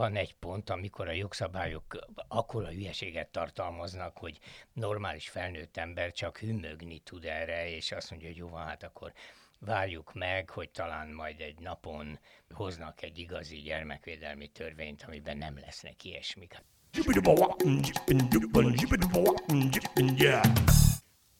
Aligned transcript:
Van 0.00 0.16
egy 0.16 0.34
pont, 0.34 0.70
amikor 0.70 1.08
a 1.08 1.12
jogszabályok 1.12 1.98
akkora 2.28 2.68
hülyeséget 2.68 3.28
tartalmaznak, 3.28 4.18
hogy 4.18 4.38
normális 4.72 5.28
felnőtt 5.28 5.76
ember 5.76 6.12
csak 6.12 6.38
hümmögni 6.38 6.98
tud 6.98 7.24
erre, 7.24 7.70
és 7.70 7.92
azt 7.92 8.10
mondja, 8.10 8.28
hogy 8.28 8.36
jó 8.36 8.48
van, 8.48 8.66
hát 8.66 8.82
akkor 8.82 9.12
várjuk 9.58 10.14
meg, 10.14 10.50
hogy 10.50 10.70
talán 10.70 11.08
majd 11.08 11.40
egy 11.40 11.58
napon 11.58 12.18
hoznak 12.50 13.02
egy 13.02 13.18
igazi 13.18 13.56
gyermekvédelmi 13.56 14.48
törvényt, 14.48 15.04
amiben 15.06 15.36
nem 15.36 15.58
lesznek 15.58 16.04
ilyesmik. 16.04 16.62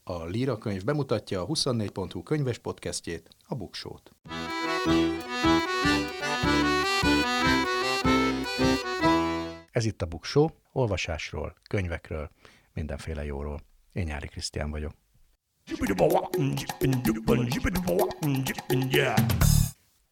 A 0.04 0.24
Líra 0.24 0.58
könyv 0.58 0.84
bemutatja 0.84 1.40
a 1.40 1.46
24.hu 1.46 2.22
könyves 2.22 2.58
podcastjét, 2.58 3.28
a 3.46 3.54
Buksót. 3.54 4.10
Ez 9.76 9.84
itt 9.84 10.02
a 10.02 10.06
Buksó, 10.06 10.50
olvasásról, 10.72 11.54
könyvekről, 11.68 12.30
mindenféle 12.72 13.24
jóról. 13.24 13.60
Én 13.92 14.04
Nyári 14.04 14.26
Krisztián 14.26 14.70
vagyok. 14.70 14.92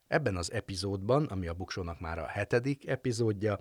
Ebben 0.06 0.36
az 0.36 0.52
epizódban, 0.52 1.24
ami 1.24 1.46
a 1.46 1.54
Buksónak 1.54 2.00
már 2.00 2.18
a 2.18 2.26
hetedik 2.26 2.86
epizódja, 2.86 3.58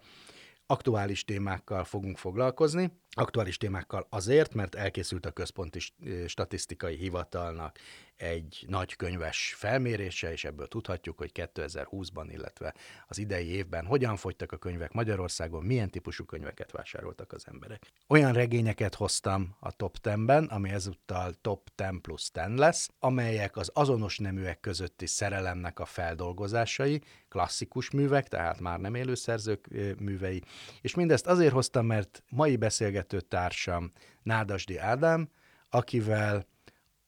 aktuális 0.66 1.24
témákkal 1.26 1.84
fogunk 1.84 2.18
foglalkozni. 2.18 2.92
Aktuális 3.16 3.58
témákkal 3.58 4.08
azért, 4.10 4.54
mert 4.54 4.76
elkészült 4.76 5.26
a 5.26 5.32
Központi 5.32 5.80
Statisztikai 6.28 6.96
Hivatalnak 6.96 7.80
egy 8.16 8.66
nagy 8.68 8.96
könyves 8.96 9.54
felmérése, 9.58 10.32
és 10.32 10.44
ebből 10.44 10.68
tudhatjuk, 10.68 11.18
hogy 11.18 11.32
2020-ban, 11.34 12.26
illetve 12.30 12.74
az 13.08 13.18
idei 13.18 13.48
évben 13.48 13.86
hogyan 13.86 14.16
fogytak 14.16 14.52
a 14.52 14.58
könyvek 14.58 14.92
Magyarországon, 14.92 15.64
milyen 15.64 15.90
típusú 15.90 16.26
könyveket 16.26 16.72
vásároltak 16.72 17.32
az 17.32 17.44
emberek. 17.48 17.92
Olyan 18.08 18.34
regényeket 18.34 18.96
hoztam 18.96 19.56
a 19.60 19.72
top 19.72 19.98
10-ben, 20.04 20.44
ami 20.44 20.70
ezúttal 20.70 21.34
top 21.42 21.70
10 21.76 21.88
plusz 22.02 22.32
10 22.32 22.44
lesz, 22.56 22.90
amelyek 23.00 23.58
az 23.58 23.72
azonos 23.74 24.18
neműek 24.18 24.60
közötti 24.60 25.06
szerelemnek 25.06 25.80
a 25.80 25.86
feldolgozásai, 25.86 27.02
klasszikus 27.30 27.92
művek, 27.92 28.28
tehát 28.28 28.60
már 28.60 28.80
nem 28.80 28.96
élő 28.96 29.16
szerzők 29.16 29.68
művei, 30.00 30.44
és 30.82 30.96
mindezt 30.96 31.28
azért 31.28 31.54
hoztam, 31.54 31.86
mert 31.86 32.24
mai 32.30 32.56
beszélgető 33.04 33.22
társam 33.22 33.92
Nádasdi 34.24 34.78
Ádám, 34.78 35.30
akivel 35.70 36.46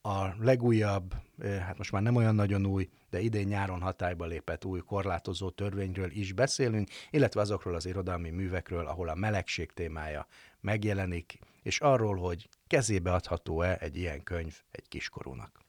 a 0.02 0.28
legújabb, 0.40 1.14
hát 1.42 1.78
most 1.78 1.92
már 1.92 2.02
nem 2.02 2.16
olyan 2.16 2.36
nagyon 2.36 2.66
új, 2.66 2.90
de 3.10 3.20
idén 3.20 3.48
nyáron 3.48 3.82
hatályba 3.82 4.26
lépett 4.26 4.66
új 4.66 4.80
korlátozó 4.80 5.50
törvényről 5.50 6.12
is 6.12 6.34
beszélünk, 6.34 6.90
illetve 7.10 7.42
azokról 7.42 7.76
az 7.76 7.86
irodalmi 7.86 8.30
művekről, 8.30 8.88
ahol 8.88 9.10
a 9.10 9.16
melegség 9.16 9.72
témája 9.72 10.28
megjelenik, 10.62 11.40
és 11.64 11.80
arról, 11.80 12.16
hogy 12.16 12.50
kezébe 12.68 13.14
adható-e 13.14 13.78
egy 13.80 13.98
ilyen 13.98 14.24
könyv 14.24 14.62
egy 14.72 14.88
kiskorúnak. 14.88 15.60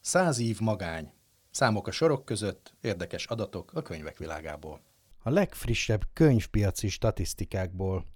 Száz 0.00 0.38
év 0.38 0.60
magány. 0.60 1.12
Számok 1.50 1.86
a 1.86 1.90
sorok 1.90 2.24
között, 2.24 2.74
érdekes 2.80 3.26
adatok 3.26 3.72
a 3.74 3.82
könyvek 3.82 4.18
világából. 4.18 4.89
A 5.22 5.30
legfrissebb 5.30 6.02
könyvpiaci 6.12 6.88
statisztikákból 6.88 8.06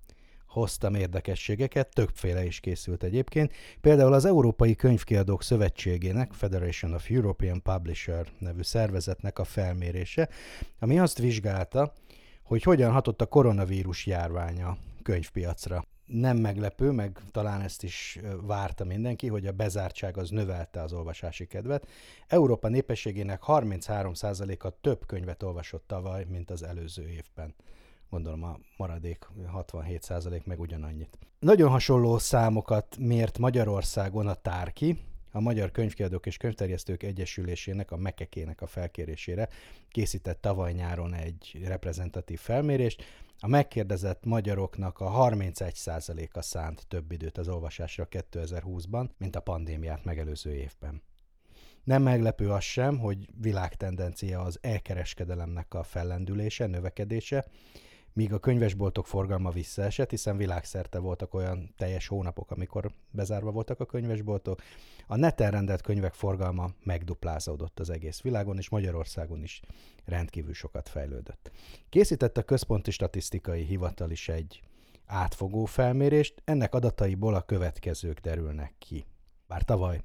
hoztam 0.47 0.95
érdekességeket, 0.95 1.89
többféle 1.95 2.45
is 2.45 2.61
készült 2.61 3.03
egyébként. 3.03 3.53
Például 3.81 4.13
az 4.13 4.25
Európai 4.25 4.75
Könyvkiadók 4.75 5.43
Szövetségének, 5.43 6.33
Federation 6.33 6.95
of 6.95 7.11
European 7.11 7.63
Publisher 7.63 8.27
nevű 8.39 8.63
szervezetnek 8.63 9.39
a 9.39 9.45
felmérése, 9.45 10.29
ami 10.79 10.99
azt 10.99 11.19
vizsgálta, 11.19 11.93
hogy 12.43 12.63
hogyan 12.63 12.93
hatott 12.93 13.21
a 13.21 13.27
koronavírus 13.27 14.07
járványa 14.07 14.77
könyvpiacra. 15.03 15.85
Nem 16.07 16.37
meglepő, 16.37 16.91
meg 16.91 17.20
talán 17.31 17.61
ezt 17.61 17.83
is 17.83 18.20
várta 18.42 18.85
mindenki, 18.85 19.29
hogy 19.29 19.47
a 19.47 19.53
bezártság 19.53 20.17
az 20.17 20.31
növelte 20.31 20.83
az 20.83 20.92
olvasási 20.92 21.47
kedvet. 21.47 21.89
Európa 22.27 22.69
népességének 22.69 23.42
33%-a 23.47 24.81
több 24.81 25.07
könyvet 25.07 25.43
olvasott 25.43 25.85
tavaly, 25.87 26.25
mint 26.29 26.51
az 26.51 26.63
előző 26.63 27.09
évben 27.09 27.55
gondolom 28.14 28.45
a 28.45 28.59
maradék 28.77 29.29
67% 29.57 30.45
meg 30.45 30.61
ugyanannyit. 30.61 31.19
Nagyon 31.39 31.70
hasonló 31.70 32.19
számokat 32.19 32.97
mért 32.98 33.39
Magyarországon 33.39 34.27
a 34.27 34.35
Tárki, 34.35 34.98
a 35.33 35.41
Magyar 35.41 35.70
Könyvkiadók 35.70 36.27
és 36.27 36.37
Könyvterjesztők 36.37 37.03
Egyesülésének, 37.03 37.91
a 37.91 37.97
Mekekének 37.97 38.61
a 38.61 38.67
felkérésére 38.67 39.48
készített 39.89 40.41
tavaly 40.41 40.73
nyáron 40.73 41.14
egy 41.14 41.61
reprezentatív 41.64 42.41
felmérést. 42.41 43.03
A 43.45 43.47
megkérdezett 43.47 44.25
magyaroknak 44.25 45.01
a 45.01 45.11
31%-a 45.11 46.43
szánt 46.43 46.87
több 46.89 47.13
időt 47.13 47.39
az 47.39 47.49
olvasásra 47.49 48.09
2020-ban, 48.11 49.09
mint 49.17 49.37
a 49.37 49.41
pandémiát 49.41 50.05
megelőző 50.05 50.55
évben. 50.55 51.03
Nem 51.83 52.03
meglepő 52.03 52.51
az 52.51 52.63
sem, 52.63 52.99
hogy 52.99 53.29
világtendencia 53.41 54.41
az 54.41 54.59
elkereskedelemnek 54.61 55.75
a 55.75 55.83
fellendülése, 55.83 56.67
növekedése, 56.67 57.47
míg 58.14 58.33
a 58.33 58.39
könyvesboltok 58.39 59.07
forgalma 59.07 59.51
visszaesett, 59.51 60.11
hiszen 60.11 60.36
világszerte 60.36 60.98
voltak 60.98 61.35
olyan 61.35 61.75
teljes 61.77 62.07
hónapok, 62.07 62.51
amikor 62.51 62.91
bezárva 63.11 63.51
voltak 63.51 63.80
a 63.80 63.86
könyvesboltok. 63.86 64.61
A 65.07 65.17
neten 65.17 65.51
rendelt 65.51 65.80
könyvek 65.80 66.14
forgalma 66.14 66.70
megduplázódott 66.83 67.80
az 67.80 67.91
egész 67.91 68.20
világon, 68.20 68.57
és 68.57 68.69
Magyarországon 68.69 69.42
is 69.42 69.61
rendkívül 70.05 70.55
sokat 70.55 70.89
fejlődött. 70.89 71.51
Készített 71.89 72.36
a 72.36 72.42
Központi 72.42 72.91
Statisztikai 72.91 73.63
Hivatal 73.63 74.11
is 74.11 74.29
egy 74.29 74.63
átfogó 75.07 75.64
felmérést, 75.64 76.42
ennek 76.45 76.75
adataiból 76.75 77.35
a 77.35 77.42
következők 77.42 78.20
derülnek 78.20 78.75
ki. 78.79 79.07
Bár 79.46 79.63
tavaly 79.63 80.01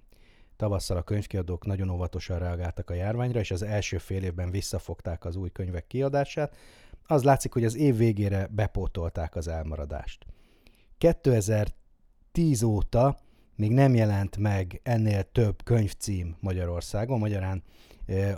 Tavasszal 0.60 0.98
a 0.98 1.04
könyvkiadók 1.04 1.66
nagyon 1.66 1.90
óvatosan 1.90 2.40
reagáltak 2.40 2.90
a 2.90 2.94
járványra, 2.94 3.40
és 3.40 3.52
az 3.52 3.62
első 3.62 3.98
fél 3.98 4.24
évben 4.24 4.52
visszafogták 4.52 5.26
az 5.26 5.36
új 5.36 5.52
könyvek 5.52 5.88
kiadását, 5.88 6.56
az 7.12 7.24
látszik, 7.24 7.54
hogy 7.54 7.64
az 7.64 7.76
év 7.76 7.98
végére 7.98 8.48
bepótolták 8.52 9.36
az 9.36 9.48
elmaradást. 9.48 10.26
2010 10.98 12.64
óta 12.64 13.18
még 13.56 13.72
nem 13.72 13.96
jelent 13.96 14.38
meg 14.38 14.80
ennél 14.84 15.24
több 15.32 15.64
könyvcím 15.64 16.36
Magyarországon, 16.40 17.20
magyarán 17.20 17.64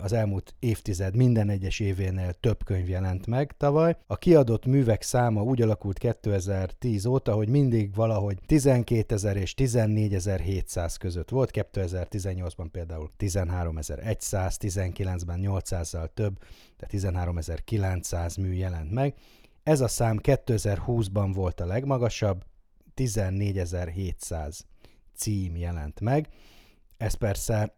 az 0.02 0.12
elmúlt 0.12 0.54
évtized 0.58 1.16
minden 1.16 1.48
egyes 1.48 1.80
événél 1.80 2.32
több 2.32 2.64
könyv 2.64 2.88
jelent 2.88 3.26
meg 3.26 3.56
tavaly. 3.56 3.96
A 4.06 4.16
kiadott 4.16 4.66
művek 4.66 5.02
száma 5.02 5.42
úgy 5.42 5.62
alakult 5.62 5.98
2010 5.98 7.06
óta, 7.06 7.34
hogy 7.34 7.48
mindig 7.48 7.94
valahogy 7.94 8.38
12 8.46 9.14
ezer 9.14 9.36
és 9.36 9.54
14 9.54 10.16
700 10.42 10.96
között 10.96 11.28
volt. 11.28 11.50
2018-ban 11.52 12.66
például 12.72 13.10
13 13.16 13.78
100, 14.18 14.56
19-ben 14.60 15.40
800-zal 15.42 16.08
több, 16.14 16.38
de 16.78 16.86
13 16.86 17.38
900 17.64 18.36
mű 18.36 18.52
jelent 18.52 18.90
meg. 18.90 19.14
Ez 19.62 19.80
a 19.80 19.88
szám 19.88 20.18
2020-ban 20.22 21.30
volt 21.34 21.60
a 21.60 21.66
legmagasabb, 21.66 22.44
14 22.94 23.62
700 23.94 24.66
cím 25.14 25.56
jelent 25.56 26.00
meg. 26.00 26.28
Ez 26.96 27.14
persze 27.14 27.74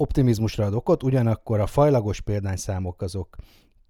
optimizmusra 0.00 0.64
ad 0.64 0.74
okot, 0.74 1.02
ugyanakkor 1.02 1.60
a 1.60 1.66
fajlagos 1.66 2.20
példányszámok 2.20 3.02
azok 3.02 3.36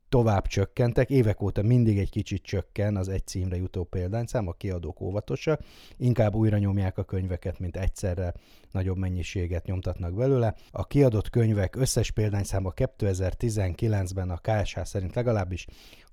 tovább 0.08 0.46
csökkentek, 0.46 1.10
évek 1.10 1.42
óta 1.42 1.62
mindig 1.62 1.98
egy 1.98 2.10
kicsit 2.10 2.42
csökken 2.42 2.96
az 2.96 3.08
egy 3.08 3.26
címre 3.26 3.56
jutó 3.56 3.84
példányszám, 3.84 4.48
a 4.48 4.52
kiadók 4.52 5.00
óvatosak, 5.00 5.60
inkább 5.96 6.34
újra 6.34 6.58
nyomják 6.58 6.98
a 6.98 7.04
könyveket, 7.04 7.58
mint 7.58 7.76
egyszerre 7.76 8.34
nagyobb 8.70 8.96
mennyiséget 8.96 9.66
nyomtatnak 9.66 10.14
belőle. 10.14 10.54
A 10.70 10.86
kiadott 10.86 11.30
könyvek 11.30 11.76
összes 11.76 12.10
példányszáma 12.10 12.72
2019-ben 12.76 14.30
a 14.30 14.40
KSH 14.42 14.82
szerint 14.82 15.14
legalábbis 15.14 15.66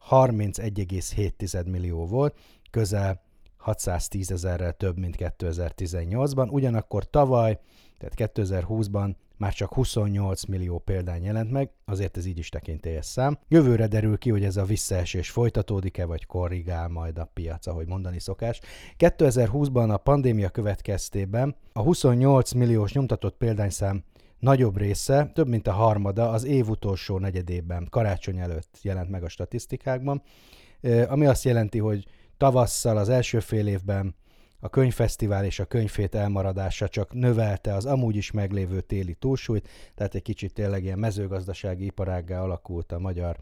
31,7 0.10 1.72
millió 1.72 2.06
volt, 2.06 2.38
közel 2.72 3.24
610 3.58 4.32
ezerrel 4.32 4.74
több, 4.74 4.98
mint 4.98 5.16
2018-ban, 5.20 6.50
ugyanakkor 6.52 7.10
tavaly, 7.10 7.60
tehát 7.98 8.34
2020-ban 8.36 9.16
már 9.38 9.54
csak 9.54 9.74
28 9.74 10.46
millió 10.46 10.80
példány 10.80 11.24
jelent 11.24 11.52
meg, 11.52 11.70
azért 11.86 12.18
ez 12.18 12.26
így 12.26 12.38
is 12.38 12.50
tekintélyes 12.50 13.06
szám. 13.06 13.38
Jövőre 13.48 13.88
derül 13.88 14.18
ki, 14.18 14.30
hogy 14.30 14.44
ez 14.44 14.58
a 14.58 14.64
visszaesés 14.64 15.30
folytatódik-e, 15.30 16.06
vagy 16.06 16.26
korrigál 16.26 16.88
majd 16.88 17.18
a 17.18 17.30
piac, 17.34 17.68
ahogy 17.68 17.88
mondani 17.88 18.20
szokás. 18.20 18.60
2020-ban 18.98 19.90
a 19.90 19.98
pandémia 19.98 20.50
következtében 20.50 21.56
a 21.74 21.82
28 21.82 22.52
milliós 22.52 22.94
nyomtatott 22.94 23.38
példányszám 23.38 24.04
nagyobb 24.40 24.78
része, 24.78 25.32
több 25.34 25.48
mint 25.48 25.68
a 25.68 25.72
harmada 25.72 26.30
az 26.30 26.44
év 26.44 26.70
utolsó 26.70 27.20
negyedében, 27.20 27.88
karácsony 27.90 28.40
előtt 28.40 28.78
jelent 28.82 29.10
meg 29.10 29.24
a 29.24 29.30
statisztikákban, 29.30 30.22
ami 31.08 31.26
azt 31.26 31.44
jelenti, 31.44 31.80
hogy 31.80 32.06
tavasszal, 32.38 32.98
az 32.98 33.10
első 33.10 33.40
fél 33.40 33.68
évben 33.68 34.16
a 34.66 34.70
könyvfesztivál 34.70 35.46
és 35.46 35.60
a 35.60 35.66
könyvfét 35.66 36.16
elmaradása 36.16 36.88
csak 36.88 37.14
növelte 37.14 37.74
az 37.74 37.86
amúgy 37.86 38.16
is 38.16 38.32
meglévő 38.32 38.82
téli 38.82 39.14
túlsúlyt, 39.14 39.70
tehát 39.96 40.16
egy 40.16 40.22
kicsit 40.22 40.54
tényleg 40.54 40.84
ilyen 40.84 41.00
mezőgazdasági 41.00 41.86
iparággá 41.86 42.42
alakult 42.42 42.92
a 42.92 43.00
magyar 43.00 43.38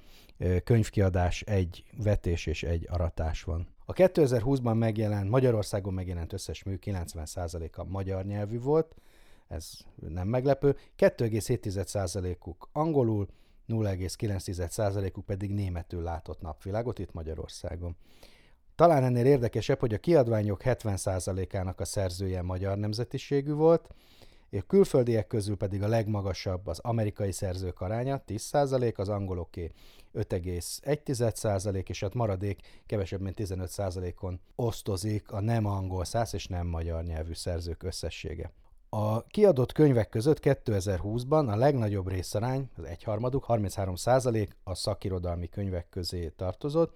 könyvkiadás, 0.64 1.42
egy 1.42 1.84
vetés 1.98 2.46
és 2.46 2.64
egy 2.64 2.88
aratás 2.90 3.44
van. 3.44 3.68
A 3.86 3.94
2020-ban 3.94 4.78
megjelent, 4.78 5.30
Magyarországon 5.30 5.94
megjelent 5.94 6.34
összes 6.34 6.64
mű 6.64 6.78
90%-a 6.86 7.84
magyar 7.84 8.25
nyelvű 8.25 8.60
volt, 8.60 8.96
ez 9.48 9.72
nem 10.10 10.28
meglepő, 10.28 10.75
2,7%-uk 10.98 12.70
angolul, 12.72 13.28
0,9%-uk 13.68 15.25
pedig 15.25 15.52
németül 15.52 16.02
látott 16.02 16.42
napvilágot 16.42 17.00
itt 17.00 17.14
Magyarországon. 17.14 17.96
Talán 18.75 19.04
ennél 19.04 19.25
érdekesebb, 19.25 19.80
hogy 19.80 19.94
a 19.94 19.98
kiadványok 19.98 20.62
70%-ának 20.64 21.80
a 21.80 21.86
szerzője 21.86 22.42
magyar 22.42 22.78
nemzetiségű 22.78 23.54
volt, 23.54 23.90
és 24.50 24.62
külföldiek 24.68 25.28
közül 25.28 25.58
pedig 25.58 25.84
a 25.84 25.88
legmagasabb 25.88 26.68
az 26.68 26.80
amerikai 26.80 27.31
szerzők 27.31 27.81
aránya, 27.81 28.24
10%, 28.28 28.96
az 28.96 29.10
angoloké 29.10 29.72
5,1% 30.14 31.90
és 31.90 32.04
a 32.04 32.10
maradék 32.14 32.62
kevesebb, 32.86 33.22
mint 33.22 33.40
15%-on 33.42 34.40
osztozik 34.56 35.31
a 35.31 35.40
nem 35.40 35.66
angol 35.66 36.06
száz 36.06 36.34
és 36.34 36.48
nem 36.48 36.68
magyar 36.68 37.04
nyelvű 37.04 37.34
szerzők 37.34 37.84
összessége. 37.84 38.52
A 38.90 39.24
kiadott 39.24 39.72
könyvek 39.72 40.10
között 40.10 40.40
2020-ban 40.42 41.48
a 41.48 41.56
legnagyobb 41.56 42.08
részarány, 42.08 42.70
az 42.78 42.84
egyharmaduk, 42.84 43.46
33% 43.48 44.50
a 44.64 44.75
szakirodalmi 44.75 45.50
könyvek 45.50 45.90
közé 45.90 46.28
tartozott, 46.28 46.96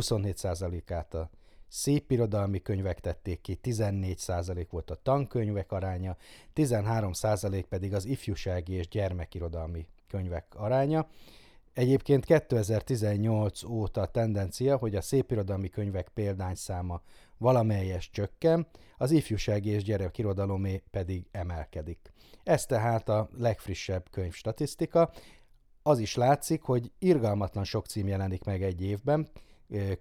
27%-át 0.00 1.14
a 1.14 1.30
szépirodalmi 1.68 2.62
könyvek 2.62 3.00
tették 3.00 3.40
ki, 3.40 3.58
14% 3.62 4.66
volt 4.70 4.90
a 4.90 4.98
tankönyvek 5.02 5.72
aránya, 5.72 6.16
13% 6.54 7.64
pedig 7.68 7.94
az 7.94 8.04
ifjúsági 8.04 8.72
és 8.72 8.88
gyermekirodalmi 8.88 9.86
könyvek 10.08 10.46
aránya. 10.54 11.08
Egyébként 11.72 12.24
2018 12.24 13.62
óta 13.62 14.00
a 14.00 14.06
tendencia, 14.06 14.76
hogy 14.76 14.94
a 14.94 15.00
szépirodalmi 15.00 15.68
könyvek 15.68 16.08
példányszáma 16.08 17.02
valamelyes 17.38 18.10
csökken, 18.10 18.66
az 18.96 19.10
ifjúsági 19.10 19.70
és 19.70 19.82
gyerekirodalomé 19.82 20.82
pedig 20.90 21.26
emelkedik. 21.30 22.12
Ez 22.44 22.66
tehát 22.66 23.08
a 23.08 23.28
legfrissebb 23.38 24.10
könyvstatisztika. 24.10 25.10
Az 25.82 25.98
is 25.98 26.14
látszik, 26.14 26.62
hogy 26.62 26.92
irgalmatlan 26.98 27.64
sok 27.64 27.86
cím 27.86 28.08
jelenik 28.08 28.44
meg 28.44 28.62
egy 28.62 28.82
évben, 28.82 29.28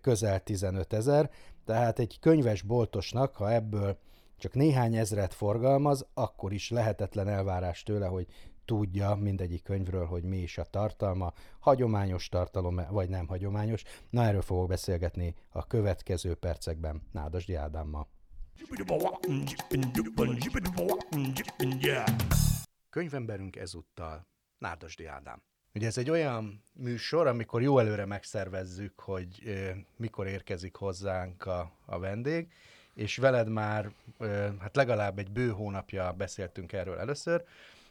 közel 0.02 0.40
15 0.44 0.94
ezer, 0.94 1.32
tehát 1.66 2.00
egy 2.00 2.20
könyves 2.20 2.62
boltosnak, 2.62 3.36
ha 3.36 3.52
ebből 3.52 3.98
csak 4.38 4.54
néhány 4.54 4.96
ezret 4.96 5.34
forgalmaz, 5.34 6.08
akkor 6.14 6.54
is 6.54 6.70
lehetetlen 6.70 7.28
elvárás 7.28 7.84
tőle, 7.84 8.06
hogy 8.06 8.28
tudja 8.66 9.16
mindegyik 9.16 9.64
könyvről, 9.64 10.06
hogy 10.06 10.24
mi 10.24 10.38
is 10.38 10.58
a 10.58 10.64
tartalma, 10.64 11.34
hagyományos 11.60 12.30
tartalom, 12.30 12.82
vagy 12.90 13.10
nem 13.10 13.28
hagyományos. 13.28 13.84
Na 14.10 14.24
erről 14.24 14.42
fogok 14.42 14.68
beszélgetni 14.68 15.36
a 15.50 15.68
következő 15.68 16.36
percekben 16.36 17.02
Nádasdi 17.12 17.56
Ádámmal. 17.56 18.08
Könyvemberünk 22.90 23.56
ezúttal 23.56 24.28
Nádasdi 24.58 25.06
Ádám. 25.06 25.44
Ugye 25.76 25.88
ez 25.88 25.98
egy 25.98 26.10
olyan 26.10 26.64
műsor, 26.74 27.28
amikor 27.28 27.62
jó 27.62 27.80
előre 27.80 28.06
megszervezzük, 28.06 29.00
hogy 29.00 29.42
ö, 29.46 29.70
mikor 29.98 30.28
érkezik 30.28 30.76
hozzánk 30.76 31.46
a, 31.46 31.72
a 31.86 32.00
vendég, 32.00 32.48
és 32.94 33.18
veled 33.18 33.50
már 33.50 33.92
ö, 34.18 34.48
hát 34.60 34.76
legalább 34.76 35.20
egy 35.20 35.32
bő 35.32 35.50
hónapja 35.50 36.12
beszéltünk 36.12 36.74
erről 36.74 36.98
először, 36.98 37.44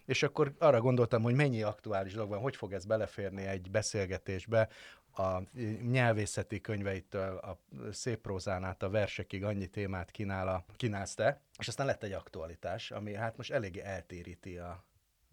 és 0.04 0.22
akkor 0.22 0.54
arra 0.58 0.80
gondoltam, 0.80 1.22
hogy 1.22 1.34
mennyi 1.34 1.62
aktuális 1.62 2.12
dolog 2.12 2.28
van, 2.28 2.40
hogy 2.40 2.56
fog 2.56 2.72
ez 2.72 2.84
beleférni 2.84 3.42
egy 3.46 3.70
beszélgetésbe, 3.70 4.68
a 5.16 5.42
nyelvészeti 5.90 6.60
könyveitől 6.60 7.36
a 7.36 7.58
szép 7.92 8.20
prózán 8.20 8.64
át 8.64 8.82
a 8.82 8.90
versekig 8.90 9.44
annyi 9.44 9.66
témát 9.66 10.10
kínál 10.10 10.48
a, 10.48 10.64
kínálsz 10.76 11.14
te, 11.14 11.40
és 11.58 11.68
aztán 11.68 11.86
lett 11.86 12.02
egy 12.02 12.12
aktualitás, 12.12 12.90
ami 12.90 13.14
hát 13.14 13.36
most 13.36 13.50
eléggé 13.50 13.80
eltéríti 13.80 14.58
a, 14.58 14.84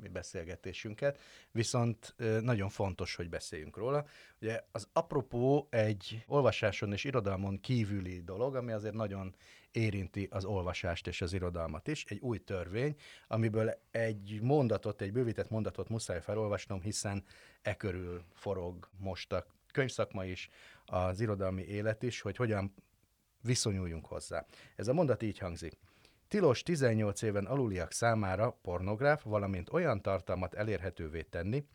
mi 0.02 0.08
beszélgetésünket, 0.08 1.20
viszont 1.52 2.16
nagyon 2.42 2.70
fontos, 2.70 3.16
hogy 3.16 3.30
beszéljünk 3.30 3.78
róla. 3.78 4.06
Ugye 4.42 4.64
az 4.72 4.88
apropó 4.94 5.68
egy 5.70 6.24
olvasáson 6.28 6.92
és 6.92 7.04
irodalmon 7.04 7.60
kívüli 7.60 8.22
dolog, 8.22 8.56
ami 8.56 8.72
azért 8.72 8.94
nagyon 8.94 9.36
érinti 9.72 10.28
az 10.32 10.46
olvasást 10.46 11.08
és 11.08 11.22
az 11.22 11.34
irodalmat 11.34 11.88
is, 11.88 12.06
egy 12.06 12.20
új 12.20 12.38
törvény, 12.38 12.96
amiből 13.28 13.74
egy 13.92 14.40
mondatot, 14.42 15.02
egy 15.02 15.12
bővített 15.12 15.50
mondatot 15.50 15.90
muszáj 15.90 16.22
felolvasnom, 16.22 16.82
hiszen 16.82 17.24
e 17.62 17.76
körül 17.76 18.24
forog 18.34 18.90
most 18.98 19.34
a 19.34 19.46
könyvszakma 19.72 20.26
is, 20.26 20.50
az 20.86 21.20
irodalmi 21.20 21.62
élet 21.62 22.04
is, 22.04 22.22
hogy 22.22 22.36
hogyan 22.36 22.74
viszonyuljunk 23.42 24.06
hozzá. 24.06 24.46
Ez 24.76 24.88
a 24.88 24.94
mondat 24.94 25.22
így 25.22 25.38
hangzik. 25.38 25.78
Tilos 26.32 26.64
18 26.64 27.22
éven 27.22 27.46
aluliak 27.46 27.92
számára 27.92 28.52
pornográf, 28.62 29.24
valamint 29.24 29.74
olyan 29.74 30.02
tartalmat 30.02 30.54
elérhetővé 30.54 31.22
tenni, 31.22 31.66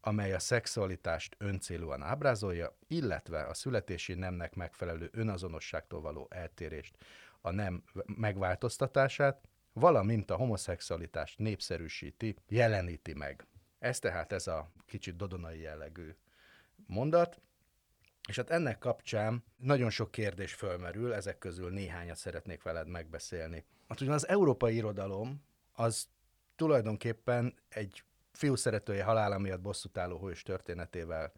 amely 0.00 0.32
a 0.32 0.38
szexualitást 0.38 1.36
öncélúan 1.38 2.02
ábrázolja, 2.02 2.76
illetve 2.88 3.42
a 3.42 3.54
születési 3.54 4.14
nemnek 4.14 4.54
megfelelő 4.54 5.10
önazonosságtól 5.12 6.00
való 6.00 6.26
eltérést, 6.30 6.96
a 7.40 7.50
nem 7.50 7.82
megváltoztatását, 8.16 9.48
valamint 9.72 10.30
a 10.30 10.36
homoszexualitást 10.36 11.38
népszerűsíti, 11.38 12.36
jeleníti 12.48 13.12
meg. 13.14 13.46
Ez 13.78 13.98
tehát 13.98 14.32
ez 14.32 14.46
a 14.46 14.72
kicsit 14.86 15.16
dodonai 15.16 15.60
jellegű 15.60 16.14
mondat, 16.86 17.40
és 18.28 18.36
hát 18.36 18.50
ennek 18.50 18.78
kapcsán 18.78 19.44
nagyon 19.56 19.90
sok 19.90 20.10
kérdés 20.10 20.54
fölmerül, 20.54 21.14
ezek 21.14 21.38
közül 21.38 21.70
néhányat 21.70 22.16
szeretnék 22.16 22.62
veled 22.62 22.88
megbeszélni. 22.88 23.64
Hát 23.92 24.00
ugyan 24.00 24.14
az 24.14 24.28
európai 24.28 24.74
irodalom 24.74 25.42
az 25.72 26.08
tulajdonképpen 26.56 27.54
egy 27.68 28.02
fiú 28.32 28.54
szeretője 28.54 29.04
halála 29.04 29.38
miatt 29.38 29.60
bosszútálló 29.60 30.18
hős 30.18 30.42
történetével, 30.42 31.32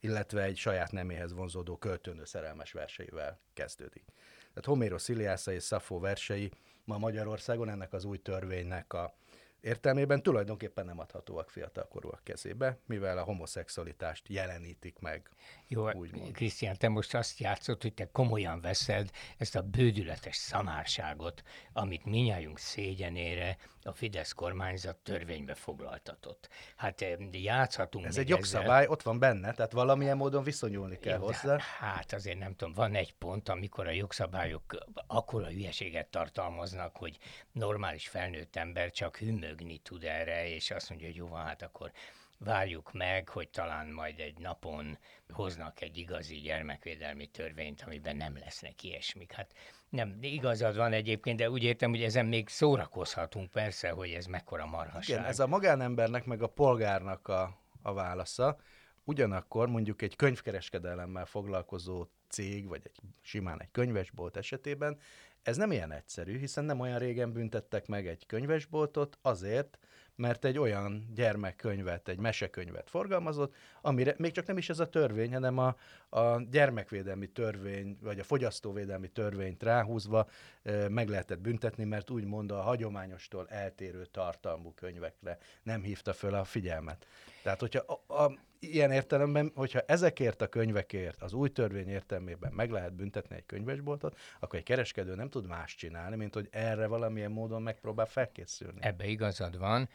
illetve 0.00 0.42
egy 0.42 0.56
saját 0.56 0.92
neméhez 0.92 1.32
vonzódó 1.32 1.76
költőnő 1.76 2.24
szerelmes 2.24 2.72
verseivel 2.72 3.40
kezdődik. 3.52 4.04
Tehát 4.38 4.64
Homéros 4.64 5.08
Iliásza 5.08 5.52
és 5.52 5.62
Szafó 5.62 5.98
versei 5.98 6.50
ma 6.84 6.98
Magyarországon 6.98 7.68
ennek 7.68 7.92
az 7.92 8.04
új 8.04 8.18
törvénynek 8.18 8.92
a 8.92 9.14
értelmében 9.60 10.22
tulajdonképpen 10.22 10.84
nem 10.84 10.98
adhatóak 10.98 11.50
fiatalkorúak 11.50 12.20
kezébe, 12.24 12.78
mivel 12.86 13.18
a 13.18 13.22
homoszexualitást 13.22 14.28
jelenítik 14.28 14.98
meg. 14.98 15.30
Jó, 15.68 15.86
Krisztián, 16.32 16.76
te 16.78 16.88
most 16.88 17.14
azt 17.14 17.38
játszott, 17.38 17.82
hogy 17.82 17.94
te 17.94 18.10
komolyan 18.10 18.60
veszed 18.60 19.10
ezt 19.36 19.56
a 19.56 19.62
bődületes 19.62 20.36
szamárságot, 20.36 21.42
amit 21.72 22.04
minnyájunk 22.04 22.58
szégyenére 22.58 23.56
a 23.82 23.92
Fidesz 23.92 24.32
kormányzat 24.32 24.96
törvénybe 24.96 25.54
foglaltatott. 25.54 26.48
Hát 26.76 27.02
eh, 27.02 27.16
játszhatunk 27.32 28.06
Ez 28.06 28.18
egy 28.18 28.28
jogszabály, 28.28 28.80
ezzel. 28.80 28.90
ott 28.92 29.02
van 29.02 29.18
benne, 29.18 29.52
tehát 29.52 29.72
valamilyen 29.72 30.16
módon 30.16 30.42
viszonyulni 30.42 30.98
kell 30.98 31.18
Jó, 31.18 31.24
hozzá. 31.24 31.58
Hát 31.78 32.12
azért 32.12 32.38
nem 32.38 32.54
tudom, 32.54 32.74
van 32.74 32.94
egy 32.94 33.14
pont, 33.14 33.48
amikor 33.48 33.86
a 33.86 33.90
jogszabályok 33.90 34.78
akkora 35.06 35.46
hülyeséget 35.46 36.06
tartalmaznak, 36.06 36.96
hogy 36.96 37.18
normális 37.52 38.08
felnőtt 38.08 38.56
ember 38.56 38.90
csak 38.90 39.16
hümmögni 39.50 39.78
tud 39.78 40.04
erre, 40.04 40.48
és 40.48 40.70
azt 40.70 40.88
mondja, 40.88 41.06
hogy 41.06 41.16
jó 41.16 41.26
van, 41.26 41.44
hát 41.44 41.62
akkor 41.62 41.92
várjuk 42.38 42.92
meg, 42.92 43.28
hogy 43.28 43.48
talán 43.48 43.86
majd 43.86 44.18
egy 44.18 44.38
napon 44.38 44.98
hoznak 45.28 45.80
egy 45.80 45.96
igazi 45.96 46.36
gyermekvédelmi 46.36 47.26
törvényt, 47.26 47.82
amiben 47.86 48.16
nem 48.16 48.38
lesznek 48.38 48.82
ilyesmik. 48.82 49.32
Hát 49.32 49.52
nem, 49.88 50.18
igazad 50.20 50.76
van 50.76 50.92
egyébként, 50.92 51.38
de 51.38 51.50
úgy 51.50 51.62
értem, 51.62 51.90
hogy 51.90 52.02
ezen 52.02 52.26
még 52.26 52.48
szórakozhatunk 52.48 53.50
persze, 53.50 53.90
hogy 53.90 54.10
ez 54.10 54.26
mekkora 54.26 54.66
marhaság. 54.66 55.16
Igen, 55.16 55.24
ez 55.24 55.38
a 55.38 55.46
magánembernek 55.46 56.24
meg 56.24 56.42
a 56.42 56.46
polgárnak 56.46 57.28
a, 57.28 57.60
a 57.82 57.92
válasza. 57.92 58.58
Ugyanakkor 59.04 59.68
mondjuk 59.68 60.02
egy 60.02 60.16
könyvkereskedelemmel 60.16 61.26
foglalkozó 61.26 62.06
cég, 62.28 62.68
vagy 62.68 62.80
egy, 62.84 62.96
simán 63.20 63.60
egy 63.60 63.70
könyvesbolt 63.70 64.36
esetében, 64.36 64.98
ez 65.42 65.56
nem 65.56 65.72
ilyen 65.72 65.92
egyszerű, 65.92 66.38
hiszen 66.38 66.64
nem 66.64 66.80
olyan 66.80 66.98
régen 66.98 67.32
büntettek 67.32 67.86
meg 67.86 68.06
egy 68.06 68.26
könyvesboltot 68.26 69.18
azért, 69.22 69.78
mert 70.20 70.44
egy 70.44 70.58
olyan 70.58 71.10
gyermekkönyvet, 71.14 72.08
egy 72.08 72.18
mesekönyvet 72.18 72.90
forgalmazott, 72.90 73.54
amire 73.80 74.14
még 74.18 74.32
csak 74.32 74.46
nem 74.46 74.58
is 74.58 74.68
ez 74.68 74.78
a 74.78 74.88
törvény, 74.88 75.32
hanem 75.32 75.58
a, 75.58 75.76
a 76.08 76.40
gyermekvédelmi 76.50 77.26
törvény, 77.26 77.98
vagy 78.00 78.18
a 78.18 78.24
fogyasztóvédelmi 78.24 79.08
törvényt 79.08 79.62
ráhúzva 79.62 80.28
e, 80.62 80.88
meg 80.88 81.08
lehetett 81.08 81.40
büntetni, 81.40 81.84
mert 81.84 82.10
úgymond 82.10 82.50
a 82.50 82.60
hagyományostól 82.60 83.48
eltérő 83.48 84.04
tartalmú 84.04 84.72
könyvekre 84.74 85.38
nem 85.62 85.82
hívta 85.82 86.12
föl 86.12 86.34
a 86.34 86.44
figyelmet. 86.44 87.06
Tehát, 87.42 87.60
hogyha 87.60 88.02
a, 88.06 88.22
a, 88.22 88.32
ilyen 88.60 88.92
értelemben, 88.92 89.52
hogyha 89.54 89.80
ezekért 89.86 90.42
a 90.42 90.46
könyvekért 90.46 91.22
az 91.22 91.32
új 91.32 91.48
törvény 91.48 91.88
értelmében 91.88 92.52
meg 92.52 92.70
lehet 92.70 92.92
büntetni 92.92 93.36
egy 93.36 93.46
könyvesboltot, 93.46 94.18
akkor 94.40 94.58
egy 94.58 94.64
kereskedő 94.64 95.14
nem 95.14 95.28
tud 95.28 95.46
más 95.46 95.74
csinálni, 95.74 96.16
mint 96.16 96.34
hogy 96.34 96.48
erre 96.50 96.86
valamilyen 96.86 97.30
módon 97.30 97.62
megpróbál 97.62 98.06
felkészülni. 98.06 98.78
Ebbe 98.80 99.06
igazad 99.06 99.58
van. 99.58 99.88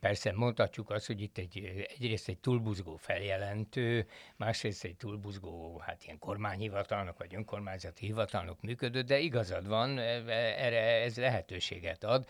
Persze 0.00 0.32
mondhatjuk 0.32 0.90
azt, 0.90 1.06
hogy 1.06 1.20
itt 1.20 1.38
egy, 1.38 1.86
egyrészt 1.98 2.28
egy 2.28 2.38
túlbuzgó 2.38 2.96
feljelentő, 2.96 4.06
másrészt 4.36 4.84
egy 4.84 4.96
túlbuzgó, 4.96 5.78
hát 5.78 6.04
ilyen 6.04 6.18
kormányhivatalnak 6.18 7.18
vagy 7.18 7.34
önkormányzati 7.34 8.06
hivatalnak 8.06 8.60
működő, 8.60 9.00
de 9.02 9.18
igazad 9.18 9.68
van, 9.68 9.98
erre 9.98 11.02
ez 11.02 11.16
lehetőséget 11.16 12.04
ad. 12.04 12.26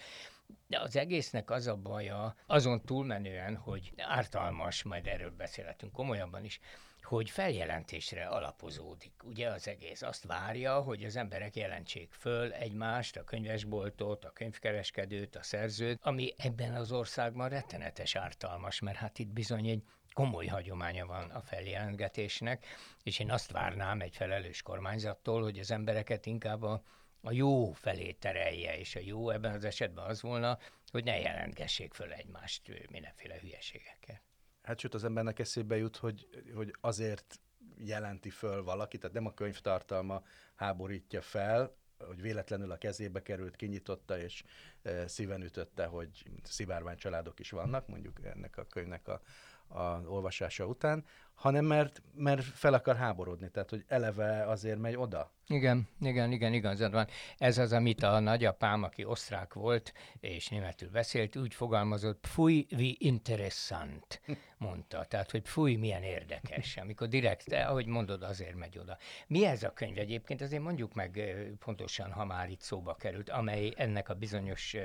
De 0.66 0.80
az 0.80 0.96
egésznek 0.96 1.50
az 1.50 1.66
a 1.66 1.76
baja, 1.76 2.36
azon 2.46 2.84
túlmenően, 2.84 3.56
hogy 3.56 3.92
ártalmas, 3.96 4.82
majd 4.82 5.06
erről 5.06 5.30
beszélhetünk 5.30 5.92
komolyabban 5.92 6.44
is, 6.44 6.60
hogy 7.02 7.30
feljelentésre 7.30 8.26
alapozódik. 8.26 9.12
Ugye 9.22 9.48
az 9.48 9.68
egész 9.68 10.02
azt 10.02 10.24
várja, 10.24 10.80
hogy 10.80 11.04
az 11.04 11.16
emberek 11.16 11.56
jelentsék 11.56 12.12
föl 12.12 12.52
egymást, 12.52 13.16
a 13.16 13.24
könyvesboltot, 13.24 14.24
a 14.24 14.30
könyvkereskedőt, 14.30 15.36
a 15.36 15.42
szerzőt, 15.42 15.98
ami 16.02 16.34
ebben 16.36 16.74
az 16.74 16.92
országban 16.92 17.48
rettenetes 17.48 18.14
ártalmas, 18.14 18.80
mert 18.80 18.96
hát 18.96 19.18
itt 19.18 19.32
bizony 19.32 19.68
egy 19.68 19.82
komoly 20.12 20.46
hagyománya 20.46 21.06
van 21.06 21.30
a 21.30 21.40
feljelentgetésnek, 21.40 22.66
és 23.02 23.18
én 23.18 23.30
azt 23.30 23.52
várnám 23.52 24.00
egy 24.00 24.16
felelős 24.16 24.62
kormányzattól, 24.62 25.42
hogy 25.42 25.58
az 25.58 25.70
embereket 25.70 26.26
inkább 26.26 26.62
a 26.62 26.82
a 27.24 27.32
jó 27.32 27.72
felé 27.72 28.12
terelje, 28.12 28.78
és 28.78 28.96
a 28.96 29.00
jó 29.00 29.30
ebben 29.30 29.54
az 29.54 29.64
esetben 29.64 30.04
az 30.04 30.22
volna, 30.22 30.58
hogy 30.90 31.04
ne 31.04 31.18
jelentgessék 31.18 31.94
föl 31.94 32.12
egymást 32.12 32.88
mindenféle 32.90 33.38
hülyeségekkel. 33.40 34.20
Hát 34.62 34.78
sőt, 34.78 34.94
az 34.94 35.04
embernek 35.04 35.38
eszébe 35.38 35.76
jut, 35.76 35.96
hogy, 35.96 36.28
hogy 36.54 36.74
azért 36.80 37.40
jelenti 37.78 38.30
föl 38.30 38.62
valaki, 38.62 38.98
tehát 38.98 39.14
nem 39.14 39.26
a 39.26 39.34
könyvtartalma 39.34 40.22
háborítja 40.54 41.22
fel, 41.22 41.76
hogy 41.98 42.20
véletlenül 42.20 42.70
a 42.70 42.76
kezébe 42.76 43.22
került, 43.22 43.56
kinyitotta 43.56 44.18
és 44.18 44.44
e, 44.82 45.06
szíven 45.06 45.42
ütötte, 45.42 45.86
hogy 45.86 46.24
szivárvány 46.42 46.96
családok 46.96 47.40
is 47.40 47.50
vannak, 47.50 47.86
mondjuk 47.88 48.24
ennek 48.24 48.56
a 48.56 48.66
könyvnek 48.66 49.08
a, 49.08 49.20
a 49.66 50.00
olvasása 50.06 50.66
után, 50.66 51.04
hanem 51.34 51.64
mert, 51.64 52.02
mert 52.14 52.42
fel 52.42 52.74
akar 52.74 52.96
háborodni, 52.96 53.50
tehát 53.50 53.70
hogy 53.70 53.84
eleve 53.88 54.48
azért 54.48 54.78
megy 54.78 54.96
oda. 54.96 55.32
Igen, 55.46 55.88
igen, 56.00 56.32
igen, 56.32 56.52
igazad 56.52 56.92
van. 56.92 57.06
Ez 57.38 57.58
az, 57.58 57.72
amit 57.72 58.02
a 58.02 58.18
nagyapám, 58.18 58.82
aki 58.82 59.04
osztrák 59.04 59.54
volt, 59.54 59.92
és 60.20 60.48
németül 60.48 60.90
beszélt, 60.90 61.36
úgy 61.36 61.54
fogalmazott, 61.54 62.26
fúj 62.26 62.66
vi 62.68 62.96
interessant, 63.00 64.20
mondta. 64.58 65.04
Tehát, 65.04 65.30
hogy 65.30 65.48
fúj, 65.48 65.74
milyen 65.74 66.02
érdekes, 66.02 66.76
amikor 66.76 67.08
direkt, 67.08 67.52
ahogy 67.52 67.86
mondod, 67.86 68.22
azért 68.22 68.54
megy 68.54 68.78
oda. 68.78 68.98
Mi 69.26 69.44
ez 69.44 69.62
a 69.62 69.72
könyv 69.72 69.98
egyébként? 69.98 70.40
Azért 70.40 70.62
mondjuk 70.62 70.94
meg 70.94 71.20
pontosan, 71.58 72.12
ha 72.12 72.24
már 72.24 72.50
itt 72.50 72.60
szóba 72.60 72.94
került, 72.94 73.30
amely 73.30 73.72
ennek 73.76 74.08
a 74.08 74.14
bizonyos... 74.14 74.76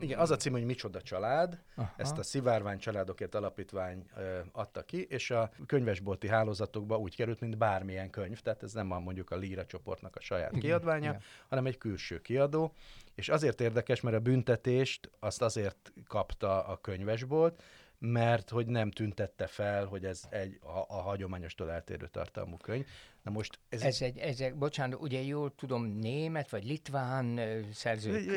Igen, 0.00 0.18
az 0.18 0.30
a 0.30 0.36
cím, 0.36 0.52
hogy 0.52 0.64
Micsoda 0.64 1.02
család, 1.02 1.62
Aha. 1.74 1.94
ezt 1.96 2.18
a 2.18 2.22
Szivárvány 2.22 2.78
Családokért 2.78 3.34
Alapítvány 3.34 4.06
adta 4.52 4.82
ki, 4.82 5.02
és 5.02 5.30
a 5.30 5.50
könyvesbolti 5.66 6.28
hálózatokba 6.28 6.98
úgy 6.98 7.16
került, 7.16 7.40
mint 7.40 7.58
bármilyen 7.58 8.10
könyv, 8.10 8.40
tehát 8.40 8.62
ez 8.62 8.72
nem 8.72 8.90
a 8.90 8.98
mondjuk 8.98 9.30
a 9.30 9.36
Líra 9.36 9.66
csoportnak 9.66 10.16
a 10.16 10.20
saját 10.20 10.50
igen, 10.50 10.60
kiadványa, 10.60 11.08
igen. 11.08 11.20
hanem 11.48 11.66
egy 11.66 11.78
külső 11.78 12.20
kiadó, 12.20 12.74
és 13.14 13.28
azért 13.28 13.60
érdekes, 13.60 14.00
mert 14.00 14.16
a 14.16 14.20
büntetést 14.20 15.10
azt 15.20 15.42
azért 15.42 15.92
kapta 16.06 16.64
a 16.66 16.76
könyvesbolt, 16.76 17.62
mert 17.98 18.50
hogy 18.50 18.66
nem 18.66 18.90
tüntette 18.90 19.46
fel, 19.46 19.84
hogy 19.84 20.04
ez 20.04 20.22
egy 20.30 20.58
a, 20.62 20.94
a 20.96 21.00
hagyományostól 21.00 21.70
eltérő 21.70 22.06
tartalmú 22.06 22.56
könyv. 22.56 22.86
Na 23.22 23.30
most 23.30 23.58
ez, 23.68 23.82
ez 23.82 24.02
egy, 24.02 24.18
ez 24.18 24.40
egy, 24.40 24.54
bocsánat, 24.54 25.00
ugye 25.00 25.22
jól 25.22 25.54
tudom, 25.54 25.84
német 25.84 26.50
vagy 26.50 26.64
litván 26.64 27.40
szerzők 27.72 28.28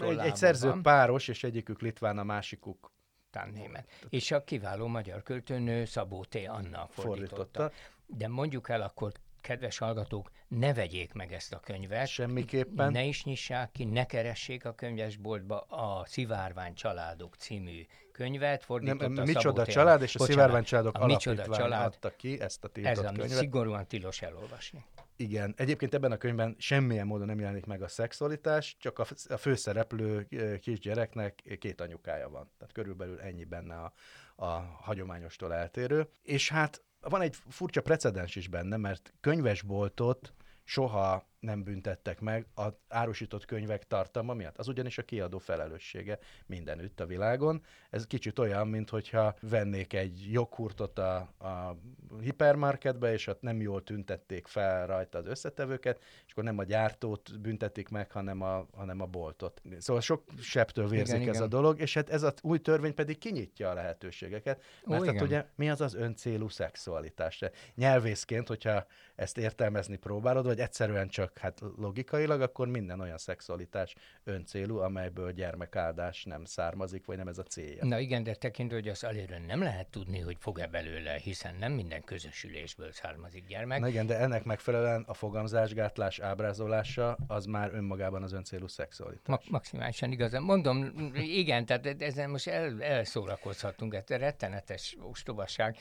egy, 0.00 0.18
egy 0.18 0.36
szerző 0.36 0.68
van. 0.68 0.82
páros, 0.82 1.28
és 1.28 1.44
egyikük 1.44 1.80
litván, 1.80 2.18
a 2.18 2.24
másikuk 2.24 2.92
tán 3.30 3.48
német. 3.48 3.88
És 4.08 4.30
a 4.30 4.44
kiváló 4.44 4.86
magyar 4.86 5.22
költőnő 5.22 5.84
Szabó 5.84 6.24
T. 6.24 6.34
Anna 6.34 6.86
fordította. 6.86 7.02
fordította. 7.02 7.72
De 8.06 8.28
mondjuk 8.28 8.68
el 8.68 8.82
akkor, 8.82 9.12
kedves 9.40 9.78
hallgatók, 9.78 10.30
ne 10.48 10.74
vegyék 10.74 11.12
meg 11.12 11.32
ezt 11.32 11.52
a 11.52 11.60
könyvet. 11.60 12.06
Semmiképpen. 12.06 12.92
Ne 12.92 13.04
is 13.04 13.24
nyissák 13.24 13.70
ki, 13.72 13.84
ne 13.84 14.06
keressék 14.06 14.64
a 14.64 14.74
könyvesboltba 14.74 15.60
a 15.60 16.04
Szivárvány 16.06 16.74
családok 16.74 17.34
című 17.34 17.86
könyvet. 18.12 18.64
Fordította 18.64 19.08
Nem, 19.08 19.24
Micsoda 19.24 19.66
család 19.66 20.02
és 20.02 20.14
a 20.14 20.24
Szivárvány 20.24 20.64
családok 20.64 20.98
a 20.98 21.02
alapítvány 21.02 21.50
család, 21.50 21.86
adta 21.86 22.16
ki 22.16 22.40
ezt 22.40 22.64
a 22.64 22.68
tiltott 22.68 22.92
ez 22.92 22.98
könyvet. 22.98 23.30
Ez 23.30 23.36
szigorúan 23.36 23.86
tilos 23.86 24.22
elolvasni. 24.22 24.84
Igen, 25.16 25.54
egyébként 25.56 25.94
ebben 25.94 26.12
a 26.12 26.16
könyvben 26.16 26.54
semmilyen 26.58 27.06
módon 27.06 27.26
nem 27.26 27.40
jelenik 27.40 27.66
meg 27.66 27.82
a 27.82 27.88
szexualitás, 27.88 28.76
csak 28.78 28.98
a, 28.98 29.06
a 29.28 29.36
főszereplő 29.36 30.28
kisgyereknek 30.60 31.56
két 31.58 31.80
anyukája 31.80 32.28
van. 32.28 32.50
Tehát 32.58 32.74
körülbelül 32.74 33.20
ennyi 33.20 33.44
benne 33.44 33.74
a, 33.74 33.92
a 34.36 34.48
hagyományostól 34.80 35.54
eltérő. 35.54 36.08
És 36.22 36.50
hát 36.50 36.82
van 37.00 37.20
egy 37.20 37.36
furcsa 37.48 37.82
precedens 37.82 38.36
is 38.36 38.48
benne, 38.48 38.76
mert 38.76 39.12
könyvesboltot 39.20 40.32
soha 40.64 41.29
nem 41.40 41.62
büntettek 41.62 42.20
meg 42.20 42.46
az 42.54 42.72
árusított 42.88 43.44
könyvek 43.44 43.86
tartalma 43.86 44.34
miatt. 44.34 44.58
Az 44.58 44.68
ugyanis 44.68 44.98
a 44.98 45.02
kiadó 45.02 45.38
felelőssége 45.38 46.18
mindenütt 46.46 47.00
a 47.00 47.06
világon. 47.06 47.62
Ez 47.90 48.06
kicsit 48.06 48.38
olyan, 48.38 48.68
mint 48.68 48.90
hogyha 48.90 49.34
vennék 49.40 49.92
egy 49.92 50.26
joghurtot 50.30 50.98
a, 50.98 51.16
a 51.38 51.76
hipermarketbe, 52.20 53.12
és 53.12 53.26
ott 53.26 53.40
nem 53.40 53.60
jól 53.60 53.82
tüntették 53.82 54.46
fel 54.46 54.86
rajta 54.86 55.18
az 55.18 55.26
összetevőket, 55.26 56.02
és 56.26 56.32
akkor 56.32 56.44
nem 56.44 56.58
a 56.58 56.64
gyártót 56.64 57.40
büntetik 57.40 57.88
meg, 57.88 58.10
hanem 58.10 58.42
a, 58.42 58.66
hanem 58.76 59.00
a 59.00 59.06
boltot. 59.06 59.62
Szóval 59.78 60.02
sok 60.02 60.24
septől 60.40 60.88
vérzik 60.88 61.14
igen, 61.14 61.28
ez 61.28 61.34
igen. 61.34 61.46
a 61.46 61.50
dolog, 61.50 61.80
és 61.80 61.94
hát 61.94 62.10
ez 62.10 62.22
az 62.22 62.34
új 62.42 62.58
törvény 62.58 62.94
pedig 62.94 63.18
kinyitja 63.18 63.70
a 63.70 63.74
lehetőségeket. 63.74 64.62
Mert 64.84 65.02
Ó, 65.02 65.04
hát 65.04 65.20
ugye 65.20 65.46
mi 65.54 65.70
az 65.70 65.80
az 65.80 65.94
öncélú 65.94 66.48
szexualitás? 66.48 67.42
Nyelvészként, 67.74 68.48
hogyha 68.48 68.86
ezt 69.14 69.38
értelmezni 69.38 69.96
próbálod, 69.96 70.44
vagy 70.44 70.60
egyszerűen 70.60 71.08
csak 71.08 71.29
hát 71.38 71.60
logikailag, 71.76 72.40
akkor 72.40 72.68
minden 72.68 73.00
olyan 73.00 73.18
szexualitás 73.18 73.94
öncélú, 74.24 74.78
amelyből 74.78 75.32
gyermekáldás 75.32 76.24
nem 76.24 76.44
származik, 76.44 77.06
vagy 77.06 77.16
nem 77.16 77.28
ez 77.28 77.38
a 77.38 77.42
célja. 77.42 77.84
Na 77.84 77.98
igen, 77.98 78.22
de 78.22 78.34
tekintő, 78.34 78.74
hogy 78.74 78.88
az 78.88 79.04
előre 79.04 79.38
nem 79.38 79.62
lehet 79.62 79.88
tudni, 79.88 80.18
hogy 80.18 80.36
fog-e 80.40 80.66
belőle, 80.66 81.16
hiszen 81.16 81.54
nem 81.58 81.72
minden 81.72 82.04
közösülésből 82.04 82.92
származik 82.92 83.46
gyermek. 83.46 83.80
Na 83.80 83.88
igen, 83.88 84.06
de 84.06 84.18
ennek 84.18 84.44
megfelelően 84.44 85.04
a 85.06 85.14
fogamzásgátlás 85.14 86.18
ábrázolása 86.18 87.16
az 87.26 87.44
már 87.44 87.74
önmagában 87.74 88.22
az 88.22 88.32
öncélú 88.32 88.66
szexualitás. 88.66 89.26
Ma- 89.26 89.50
maximálisan 89.50 90.12
igazán. 90.12 90.42
Mondom, 90.42 91.10
igen, 91.14 91.66
tehát 91.66 92.02
ezen 92.02 92.30
most 92.30 92.48
el, 92.48 92.82
elszórakozhatunk, 92.82 93.94
ez 93.94 94.06
rettenetes 94.06 94.96
ostobaság 95.00 95.76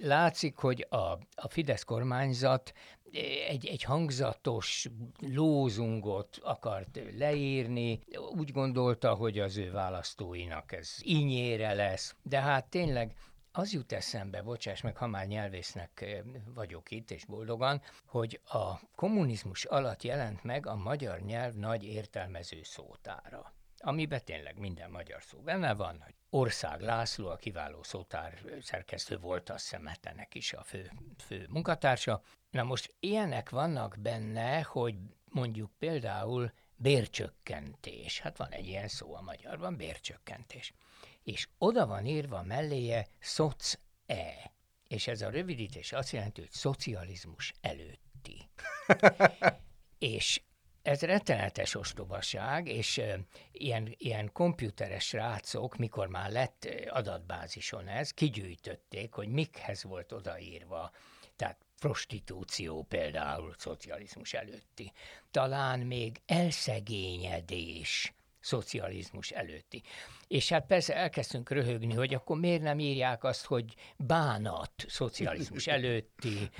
látszik, 0.00 0.56
hogy 0.56 0.86
a, 0.88 0.96
a 1.34 1.48
Fidesz 1.48 1.82
kormányzat 1.82 2.72
egy, 3.48 3.66
egy 3.66 3.82
hangzatos 3.82 4.88
lózungot 5.20 6.38
akart 6.42 7.00
leírni, 7.18 8.00
úgy 8.36 8.52
gondolta, 8.52 9.14
hogy 9.14 9.38
az 9.38 9.56
ő 9.56 9.70
választóinak 9.70 10.72
ez 10.72 10.96
ínyére 11.02 11.72
lesz, 11.72 12.14
de 12.22 12.40
hát 12.40 12.66
tényleg 12.66 13.14
az 13.52 13.72
jut 13.72 13.92
eszembe, 13.92 14.42
bocsáss 14.42 14.80
meg, 14.80 14.96
ha 14.96 15.06
már 15.06 15.26
nyelvésznek 15.26 16.00
eh, 16.00 16.20
vagyok 16.54 16.90
itt, 16.90 17.10
és 17.10 17.24
boldogan, 17.24 17.82
hogy 18.06 18.40
a 18.44 18.80
kommunizmus 18.94 19.64
alatt 19.64 20.02
jelent 20.02 20.44
meg 20.44 20.66
a 20.66 20.76
magyar 20.76 21.20
nyelv 21.20 21.54
nagy 21.54 21.84
értelmező 21.84 22.60
szótára 22.62 23.52
amiben 23.80 24.24
tényleg 24.24 24.58
minden 24.58 24.90
magyar 24.90 25.22
szó 25.22 25.38
benne 25.38 25.74
van, 25.74 26.00
hogy 26.04 26.14
Ország 26.30 26.80
László, 26.80 27.28
a 27.28 27.36
kiváló 27.36 27.82
szótár 27.82 28.38
szerkesztő 28.62 29.18
volt, 29.18 29.50
azt 29.50 29.62
hiszem 29.62 29.90
ennek 30.02 30.34
is 30.34 30.52
a 30.52 30.62
fő, 30.62 30.90
fő 31.18 31.46
munkatársa. 31.48 32.22
Na 32.50 32.62
most 32.62 32.94
ilyenek 33.00 33.50
vannak 33.50 33.96
benne, 33.98 34.62
hogy 34.62 34.94
mondjuk 35.24 35.70
például 35.78 36.52
bércsökkentés. 36.76 38.20
Hát 38.20 38.36
van 38.36 38.50
egy 38.50 38.66
ilyen 38.66 38.88
szó 38.88 39.14
a 39.14 39.20
magyarban, 39.20 39.76
bércsökkentés. 39.76 40.72
És 41.22 41.48
oda 41.58 41.86
van 41.86 42.06
írva 42.06 42.42
melléje 42.42 43.06
szoc-e. 43.18 44.52
És 44.88 45.06
ez 45.06 45.22
a 45.22 45.30
rövidítés 45.30 45.92
azt 45.92 46.10
jelenti, 46.12 46.40
hogy 46.40 46.50
szocializmus 46.50 47.52
előtti. 47.60 48.50
és 49.98 50.42
ez 50.82 51.00
rettenetes 51.00 51.74
ostobaság, 51.74 52.68
és 52.68 53.02
ilyen, 53.52 53.94
ilyen 53.98 54.32
komputeres 54.32 55.12
rácok, 55.12 55.76
mikor 55.76 56.08
már 56.08 56.30
lett 56.30 56.68
adatbázison 56.88 57.88
ez, 57.88 58.10
kigyűjtötték, 58.10 59.12
hogy 59.12 59.28
mikhez 59.28 59.82
volt 59.82 60.12
odaírva. 60.12 60.90
Tehát 61.36 61.58
prostitúció 61.78 62.82
például 62.82 63.54
szocializmus 63.58 64.32
előtti. 64.32 64.92
Talán 65.30 65.80
még 65.80 66.20
elszegényedés 66.26 68.14
szocializmus 68.40 69.30
előtti. 69.30 69.82
És 70.28 70.48
hát 70.48 70.66
persze 70.66 70.96
elkezdtünk 70.96 71.50
röhögni, 71.50 71.94
hogy 71.94 72.14
akkor 72.14 72.38
miért 72.38 72.62
nem 72.62 72.78
írják 72.78 73.24
azt, 73.24 73.44
hogy 73.44 73.74
bánat 73.96 74.72
szocializmus 74.88 75.66
előtti, 75.66 76.50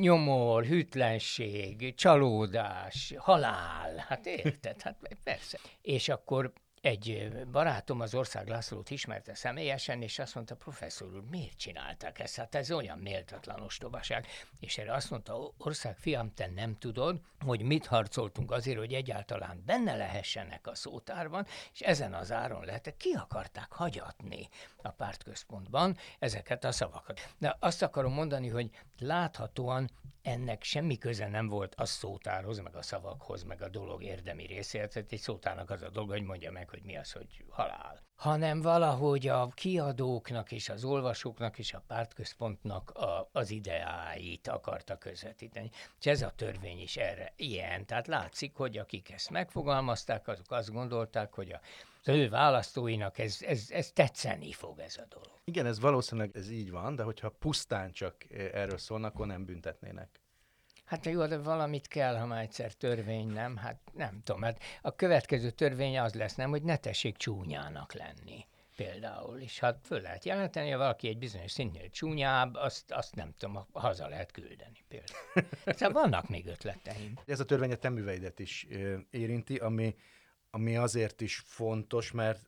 nyomor, 0.00 0.64
hűtlenség, 0.64 1.94
csalódás, 1.94 3.14
halál. 3.16 4.04
Hát 4.08 4.26
érted? 4.26 4.82
Hát 4.82 4.96
persze. 5.24 5.58
És 5.82 6.08
akkor 6.08 6.52
egy 6.84 7.30
barátom 7.50 8.00
az 8.00 8.14
ország 8.14 8.48
Lászlót 8.48 8.90
ismerte 8.90 9.34
személyesen, 9.34 10.02
és 10.02 10.18
azt 10.18 10.34
mondta, 10.34 10.56
professzor 10.56 11.14
úr, 11.14 11.24
miért 11.30 11.56
csinálták 11.56 12.18
ezt? 12.18 12.36
Hát 12.36 12.54
ez 12.54 12.70
olyan 12.70 12.98
méltatlan 12.98 13.60
ostobaság. 13.60 14.26
És 14.60 14.78
erre 14.78 14.92
azt 14.92 15.10
mondta, 15.10 15.52
ország 15.58 15.96
fiam, 15.96 16.34
te 16.34 16.50
nem 16.54 16.78
tudod, 16.78 17.20
hogy 17.40 17.62
mit 17.62 17.86
harcoltunk 17.86 18.50
azért, 18.50 18.78
hogy 18.78 18.92
egyáltalán 18.92 19.62
benne 19.66 19.96
lehessenek 19.96 20.66
a 20.66 20.74
szótárban, 20.74 21.46
és 21.72 21.80
ezen 21.80 22.14
az 22.14 22.32
áron 22.32 22.64
lehet, 22.64 22.94
ki 22.96 23.12
akarták 23.12 23.72
hagyatni 23.72 24.48
a 24.82 24.90
pártközpontban 24.90 25.96
ezeket 26.18 26.64
a 26.64 26.72
szavakat. 26.72 27.28
De 27.38 27.56
azt 27.60 27.82
akarom 27.82 28.12
mondani, 28.12 28.48
hogy 28.48 28.70
láthatóan 28.98 29.90
ennek 30.24 30.62
semmi 30.62 30.98
köze 30.98 31.28
nem 31.28 31.48
volt 31.48 31.74
a 31.74 31.84
szótárhoz, 31.84 32.58
meg 32.58 32.76
a 32.76 32.82
szavakhoz, 32.82 33.42
meg 33.42 33.62
a 33.62 33.68
dolog 33.68 34.02
érdemi 34.02 34.46
részéhez. 34.46 34.92
Tehát 34.92 35.12
egy 35.12 35.18
szótárnak 35.18 35.70
az 35.70 35.82
a 35.82 35.90
dolga, 35.90 36.12
hogy 36.12 36.22
mondja 36.22 36.50
meg, 36.50 36.68
hogy 36.74 36.82
mi 36.84 36.96
az, 36.96 37.12
hogy 37.12 37.44
halál. 37.48 38.02
Hanem 38.14 38.60
valahogy 38.60 39.28
a 39.28 39.48
kiadóknak 39.48 40.52
és 40.52 40.68
az 40.68 40.84
olvasóknak 40.84 41.58
és 41.58 41.72
a 41.72 41.84
pártközpontnak 41.86 42.90
a, 42.90 43.28
az 43.32 43.50
ideáit 43.50 44.48
akarta 44.48 44.98
közvetíteni. 44.98 45.70
És 46.00 46.06
ez 46.06 46.22
a 46.22 46.32
törvény 46.36 46.80
is 46.80 46.96
erre 46.96 47.32
ilyen. 47.36 47.86
Tehát 47.86 48.06
látszik, 48.06 48.54
hogy 48.54 48.78
akik 48.78 49.10
ezt 49.10 49.30
megfogalmazták, 49.30 50.28
azok 50.28 50.50
azt 50.50 50.72
gondolták, 50.72 51.32
hogy 51.34 51.50
a 51.50 51.60
az 52.06 52.14
ő 52.14 52.28
választóinak 52.28 53.18
ez, 53.18 53.38
ez, 53.40 53.70
ez 53.70 53.92
tetszeni 53.92 54.52
fog 54.52 54.78
ez 54.78 54.96
a 54.96 55.06
dolog. 55.08 55.40
Igen, 55.44 55.66
ez 55.66 55.80
valószínűleg 55.80 56.36
ez 56.36 56.50
így 56.50 56.70
van, 56.70 56.96
de 56.96 57.02
hogyha 57.02 57.28
pusztán 57.28 57.92
csak 57.92 58.16
erről 58.30 58.78
szólnak, 58.78 59.14
akkor 59.14 59.26
nem 59.26 59.44
büntetnének. 59.44 60.23
Hát 60.84 61.06
jó, 61.06 61.26
de 61.26 61.38
valamit 61.38 61.88
kell, 61.88 62.16
ha 62.16 62.26
már 62.26 62.42
egyszer 62.42 62.72
törvény 62.72 63.28
nem, 63.28 63.56
hát 63.56 63.80
nem 63.92 64.20
tudom. 64.24 64.42
Hát 64.42 64.62
a 64.82 64.94
következő 64.94 65.50
törvény 65.50 65.98
az 65.98 66.14
lesz, 66.14 66.34
nem, 66.34 66.50
hogy 66.50 66.62
ne 66.62 66.76
tessék 66.76 67.16
csúnyának 67.16 67.92
lenni 67.92 68.46
például, 68.76 69.38
és 69.38 69.58
hát 69.58 69.78
föl 69.82 70.00
lehet 70.00 70.24
jelenteni, 70.24 70.70
ha 70.70 70.78
valaki 70.78 71.08
egy 71.08 71.18
bizonyos 71.18 71.50
szintnél 71.50 71.88
csúnyább, 71.90 72.54
azt, 72.54 72.90
azt 72.90 73.14
nem 73.14 73.34
tudom, 73.38 73.66
haza 73.72 74.08
lehet 74.08 74.30
küldeni 74.30 74.84
például. 74.88 75.48
Szóval 75.76 76.02
vannak 76.02 76.28
még 76.28 76.46
ötleteim. 76.46 77.18
Ez 77.26 77.40
a 77.40 77.44
törvény 77.44 77.72
a 77.72 77.76
te 77.76 77.88
műveidet 77.88 78.38
is 78.38 78.66
érinti, 79.10 79.56
ami 79.56 79.94
ami 80.54 80.76
azért 80.76 81.20
is 81.20 81.42
fontos, 81.46 82.12
mert 82.12 82.40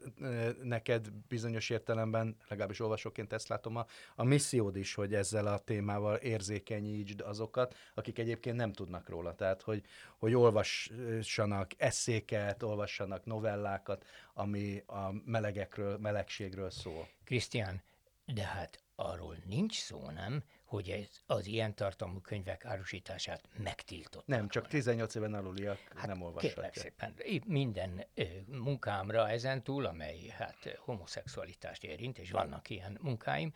neked 0.63 1.11
bizonyos 1.29 1.71
értelemben, 1.71 2.37
legalábbis 2.49 2.81
olvasóként 2.81 3.33
ezt 3.33 3.49
látom, 3.49 3.77
a, 3.77 3.87
a 4.15 4.25
missziód 4.25 4.77
is, 4.77 4.95
hogy 4.95 5.15
ezzel 5.15 5.47
a 5.47 5.59
témával 5.59 6.17
érzékenyítsd 6.17 7.21
azokat, 7.21 7.77
akik 7.95 8.19
egyébként 8.19 8.57
nem 8.57 8.73
tudnak 8.73 9.09
róla. 9.09 9.35
Tehát, 9.35 9.63
hogy, 9.63 9.83
hogy 10.19 10.35
olvassanak 10.35 11.71
eszéket, 11.77 12.63
olvassanak 12.63 13.25
novellákat, 13.25 14.05
ami 14.35 14.83
a 14.87 15.13
melegekről, 15.25 15.99
melegségről 15.99 16.71
szól. 16.71 17.09
Krisztián, 17.25 17.83
de 18.27 18.43
hát 18.43 18.83
arról 18.95 19.37
nincs 19.47 19.81
szó, 19.81 20.11
nem, 20.11 20.43
hogy 20.67 20.91
ez, 20.91 21.21
az 21.27 21.47
ilyen 21.47 21.75
tartalmú 21.75 22.21
könyvek 22.21 22.65
árusítását 22.65 23.49
megtiltott. 23.57 24.27
Nem, 24.27 24.49
csak 24.49 24.67
18 24.67 25.15
éven 25.15 25.35
aluliak 25.35 25.79
hát 25.95 26.07
nem 26.07 26.23
olvashatják. 26.23 26.75
szépen, 26.75 27.15
minden 27.45 28.05
munkámra 28.47 29.29
ezen 29.29 29.63
túl, 29.63 29.87
amely 29.87 30.27
hát 30.29 30.77
homoszexualitást 30.79 31.85
érint, 31.85 32.19
és 32.19 32.31
vannak 32.31 32.71
ilyen 32.71 32.99
munkáim, 33.03 33.53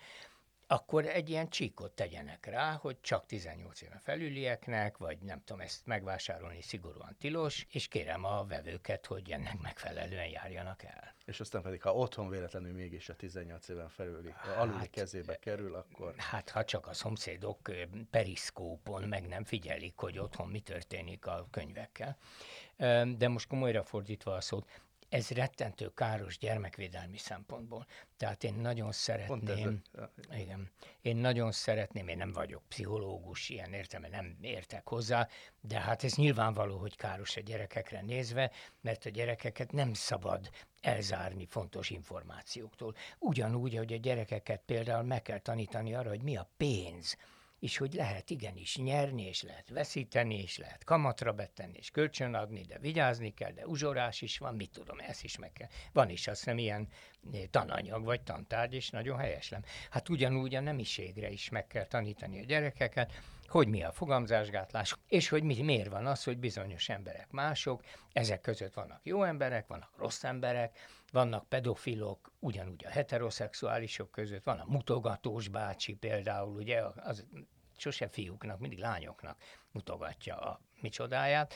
akkor 0.73 1.07
egy 1.07 1.29
ilyen 1.29 1.49
csíkot 1.49 1.93
tegyenek 1.93 2.47
rá, 2.47 2.73
hogy 2.73 3.01
csak 3.01 3.27
18 3.27 3.83
éven 3.83 3.99
felülieknek, 3.99 4.97
vagy 4.97 5.19
nem 5.19 5.43
tudom, 5.45 5.61
ezt 5.61 5.87
megvásárolni 5.87 6.63
szigorúan 6.63 7.17
tilos, 7.19 7.67
és 7.71 7.89
kérem 7.89 8.25
a 8.25 8.45
vevőket, 8.45 9.07
hogy 9.07 9.31
ennek 9.31 9.61
megfelelően 9.61 10.29
járjanak 10.29 10.83
el. 10.83 11.15
És 11.25 11.41
aztán 11.41 11.63
pedig, 11.63 11.83
ha 11.83 11.95
otthon 11.95 12.29
véletlenül 12.29 12.73
mégis 12.73 13.09
a 13.09 13.17
18 13.17 13.69
éven 13.69 13.89
felüli, 13.89 14.31
hát, 14.37 14.57
aluli 14.57 14.89
kezébe 14.89 15.37
kerül, 15.37 15.75
akkor... 15.75 16.15
Hát, 16.17 16.51
ha 16.51 16.65
csak 16.65 16.87
a 16.87 16.93
szomszédok 16.93 17.71
periszkópon 18.11 19.03
meg 19.03 19.29
nem 19.29 19.45
figyelik, 19.45 19.97
hogy 19.97 20.19
otthon 20.19 20.49
mi 20.49 20.61
történik 20.61 21.27
a 21.27 21.47
könyvekkel. 21.51 22.17
De 23.17 23.29
most 23.29 23.49
komolyra 23.49 23.85
fordítva 23.85 24.35
a 24.35 24.41
szót, 24.41 24.69
ez 25.11 25.29
rettentő 25.29 25.93
káros 25.95 26.39
gyermekvédelmi 26.39 27.17
szempontból. 27.17 27.87
Tehát 28.17 28.45
én 28.45 28.55
nagyon 28.55 28.93
szeretném, 28.93 29.83
igen, 30.33 30.71
én 31.01 31.17
nagyon 31.17 31.53
szeretném, 31.53 32.09
én 32.09 32.17
nem 32.17 32.33
vagyok 32.33 32.63
pszichológus, 32.69 33.49
ilyen 33.49 33.73
értem, 33.73 34.07
nem 34.11 34.37
értek 34.41 34.89
hozzá, 34.89 35.29
de 35.61 35.81
hát 35.81 36.05
ez 36.05 36.15
nyilvánvaló, 36.15 36.79
hogy 36.79 36.97
káros 36.97 37.37
a 37.37 37.41
gyerekekre 37.41 38.01
nézve, 38.03 38.51
mert 38.81 39.05
a 39.05 39.11
gyerekeket 39.11 39.73
nem 39.73 39.95
szabad 39.95 40.51
elzárni 40.81 41.47
fontos 41.47 41.91
információktól. 41.91 42.95
Ugyanúgy, 43.19 43.77
hogy 43.77 43.93
a 43.93 43.97
gyerekeket 43.97 44.63
például 44.67 45.03
meg 45.03 45.23
kell 45.23 45.39
tanítani 45.39 45.95
arra, 45.95 46.09
hogy 46.09 46.23
mi 46.23 46.37
a 46.37 46.51
pénz, 46.57 47.17
és 47.61 47.77
hogy 47.77 47.95
lehet 47.95 48.31
igenis 48.31 48.77
nyerni, 48.77 49.27
és 49.27 49.43
lehet 49.43 49.69
veszíteni, 49.69 50.43
és 50.43 50.59
lehet 50.59 50.85
kamatra 50.85 51.33
betenni, 51.33 51.77
és 51.79 51.91
kölcsönadni, 51.91 52.61
de 52.61 52.79
vigyázni 52.79 53.35
kell, 53.35 53.53
de 53.53 53.67
uzsorás 53.67 54.23
is 54.23 54.39
van, 54.39 54.55
mit 54.55 54.71
tudom, 54.71 54.99
ezt 54.99 55.25
is 55.25 55.39
meg 55.39 55.53
kell. 55.53 55.69
Van 55.93 56.09
is 56.11 56.27
azt 56.27 56.39
hiszem 56.39 56.59
ilyen 56.59 56.89
eh, 57.33 57.41
tananyag 57.51 58.05
vagy 58.05 58.21
tantárgy, 58.21 58.75
és 58.75 58.91
nagyon 58.91 59.19
helyeslem. 59.19 59.63
Hát 59.91 60.09
ugyanúgy 60.09 60.55
a 60.55 60.61
nemiségre 60.61 61.31
is 61.31 61.49
meg 61.49 61.67
kell 61.67 61.87
tanítani 61.87 62.41
a 62.41 62.45
gyerekeket, 62.45 63.13
hogy 63.47 63.69
mi 63.69 63.83
a 63.83 63.93
fogamzásgátlás, 63.93 64.97
és 65.09 65.29
hogy 65.29 65.43
mi, 65.43 65.63
miért 65.63 65.91
van 65.91 66.07
az, 66.07 66.25
hogy 66.25 66.39
bizonyos 66.39 66.89
emberek 66.89 67.31
mások, 67.31 67.85
ezek 68.13 68.41
között 68.41 68.75
vannak 68.75 69.01
jó 69.03 69.23
emberek, 69.23 69.67
vannak 69.67 69.97
rossz 69.99 70.25
emberek, 70.25 70.79
vannak 71.11 71.49
pedofilok, 71.49 72.33
ugyanúgy 72.39 72.85
a 72.85 72.89
heteroszexuálisok 72.89 74.11
között, 74.11 74.45
van 74.45 74.59
a 74.59 74.65
mutogatós 74.67 75.49
bácsi 75.49 75.95
például, 75.95 76.57
ugye, 76.57 76.83
az 76.97 77.27
sose 77.77 78.09
fiúknak, 78.09 78.59
mindig 78.59 78.79
lányoknak 78.79 79.43
mutogatja 79.73 80.37
a 80.37 80.61
micsodáját, 80.81 81.55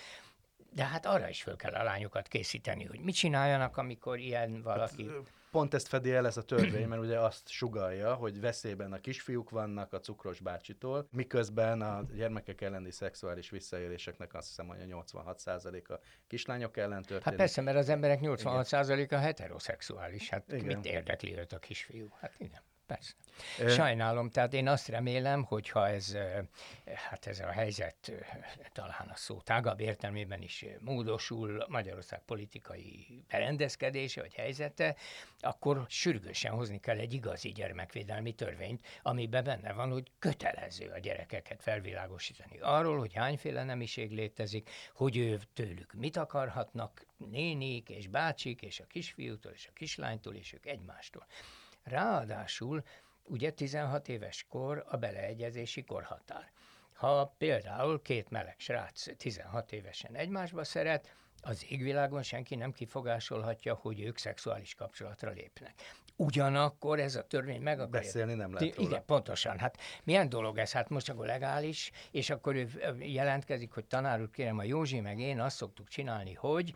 de 0.71 0.85
hát 0.85 1.07
arra 1.07 1.29
is 1.29 1.43
föl 1.43 1.57
kell 1.57 1.75
a 1.75 1.83
lányokat 1.83 2.29
készíteni, 2.29 2.85
hogy 2.85 3.01
mit 3.01 3.15
csináljanak, 3.15 3.77
amikor 3.77 4.19
ilyen 4.19 4.63
valaki... 4.63 5.07
Hát, 5.07 5.33
pont 5.55 5.75
ezt 5.75 5.89
fedi 5.89 6.13
el 6.13 6.27
ez 6.27 6.37
a 6.37 6.43
törvény, 6.43 6.89
mert 6.89 7.03
ugye 7.03 7.19
azt 7.19 7.49
sugalja, 7.49 8.15
hogy 8.15 8.41
veszélyben 8.41 8.93
a 8.93 8.99
kisfiúk 8.99 9.51
vannak 9.51 9.93
a 9.93 10.01
cukros 10.01 10.41
bácsitól, 10.41 11.09
miközben 11.11 11.81
a 11.81 12.03
gyermekek 12.15 12.61
elleni 12.61 12.91
szexuális 12.91 13.51
visszaéléseknek 13.51 14.35
azt 14.35 14.49
hiszem, 14.49 14.67
hogy 14.67 14.81
a 14.81 15.05
86%-a 15.05 15.99
kislányok 16.27 16.77
ellen 16.77 17.03
történik. 17.03 17.25
Hát 17.25 17.35
persze, 17.35 17.61
mert 17.61 17.77
az 17.77 17.89
emberek 17.89 18.19
86%-a 18.23 19.17
heteroszexuális. 19.17 20.29
Hát 20.29 20.53
igen. 20.53 20.65
mit 20.65 20.85
érdekli 20.85 21.39
őt 21.39 21.53
a 21.53 21.59
kisfiú? 21.59 22.09
Hát 22.21 22.35
igen. 22.39 22.63
Persze. 22.87 23.13
Sajnálom, 23.69 24.31
tehát 24.31 24.53
én 24.53 24.69
azt 24.69 24.89
remélem, 24.89 25.45
hogyha 25.45 25.89
ez, 25.89 26.17
hát 26.95 27.27
ez 27.27 27.41
a 27.41 27.51
helyzet 27.51 28.13
talán 28.73 29.09
a 29.13 29.17
szó 29.17 29.41
tágabb 29.41 29.81
értelmében 29.81 30.43
is 30.43 30.65
módosul 30.81 31.65
Magyarország 31.69 32.23
politikai 32.25 33.07
berendezkedése 33.29 34.21
vagy 34.21 34.35
helyzete, 34.35 34.97
akkor 35.41 35.85
sürgősen 35.89 36.53
hozni 36.53 36.81
kell 36.81 36.99
egy 36.99 37.13
igazi 37.13 37.53
gyermekvédelmi 37.53 38.33
törvényt, 38.33 38.87
amiben 39.03 39.45
benne 39.45 39.73
van, 39.73 39.91
hogy 39.91 40.11
kötelező 40.19 40.91
a 40.91 40.99
gyerekeket 40.99 41.63
felvilágosítani 41.63 42.59
arról, 42.61 42.99
hogy 42.99 43.15
hányféle 43.15 43.65
nemiség 43.65 44.11
létezik, 44.11 44.71
hogy 44.95 45.17
ő 45.17 45.41
tőlük 45.55 45.93
mit 45.93 46.17
akarhatnak, 46.17 47.07
nénik 47.17 47.89
és 47.89 48.09
bácsik, 48.09 48.63
és 48.63 48.81
a 48.81 48.87
kisfiútól 48.87 49.53
és 49.53 49.67
a 49.67 49.73
kislánytól, 49.73 50.35
és 50.35 50.53
ők 50.53 50.67
egymástól. 50.67 51.27
Ráadásul 51.85 52.83
ugye 53.23 53.51
16 53.51 54.09
éves 54.09 54.47
kor 54.49 54.85
a 54.89 54.97
beleegyezési 54.97 55.85
korhatár. 55.85 56.51
Ha 56.93 57.35
például 57.39 58.03
két 58.03 58.31
meleg 58.31 58.55
srác 58.59 59.17
16 59.17 59.73
évesen 59.73 60.15
egymásba 60.15 60.65
szeret, 60.65 61.15
az 61.43 61.65
égvilágon 61.69 62.23
senki 62.23 62.55
nem 62.55 62.73
kifogásolhatja, 62.73 63.75
hogy 63.75 64.01
ők 64.01 64.19
szexuális 64.19 64.75
kapcsolatra 64.75 65.31
lépnek. 65.31 65.75
Ugyanakkor 66.17 67.01
ez 67.01 67.15
a 67.15 67.27
törvény 67.27 67.61
meg 67.61 67.81
akarja... 67.81 68.01
Beszélni 68.01 68.35
nem 68.35 68.53
lehet 68.55 68.75
róla. 68.77 68.89
Igen, 68.89 69.05
pontosan. 69.05 69.59
Hát 69.59 69.79
milyen 70.05 70.29
dolog 70.29 70.59
ez? 70.59 70.73
Hát 70.73 70.89
most 70.89 71.09
akkor 71.09 71.27
legális, 71.27 71.91
és 72.11 72.31
akkor 72.31 72.55
ő 72.55 72.69
jelentkezik, 72.99 73.73
hogy 73.73 73.85
tanár 73.85 74.21
úr, 74.21 74.31
kérem, 74.31 74.59
a 74.59 74.63
Józsi 74.63 75.01
meg 75.01 75.19
én 75.19 75.41
azt 75.41 75.57
szoktuk 75.57 75.89
csinálni, 75.89 76.35
hogy 76.35 76.75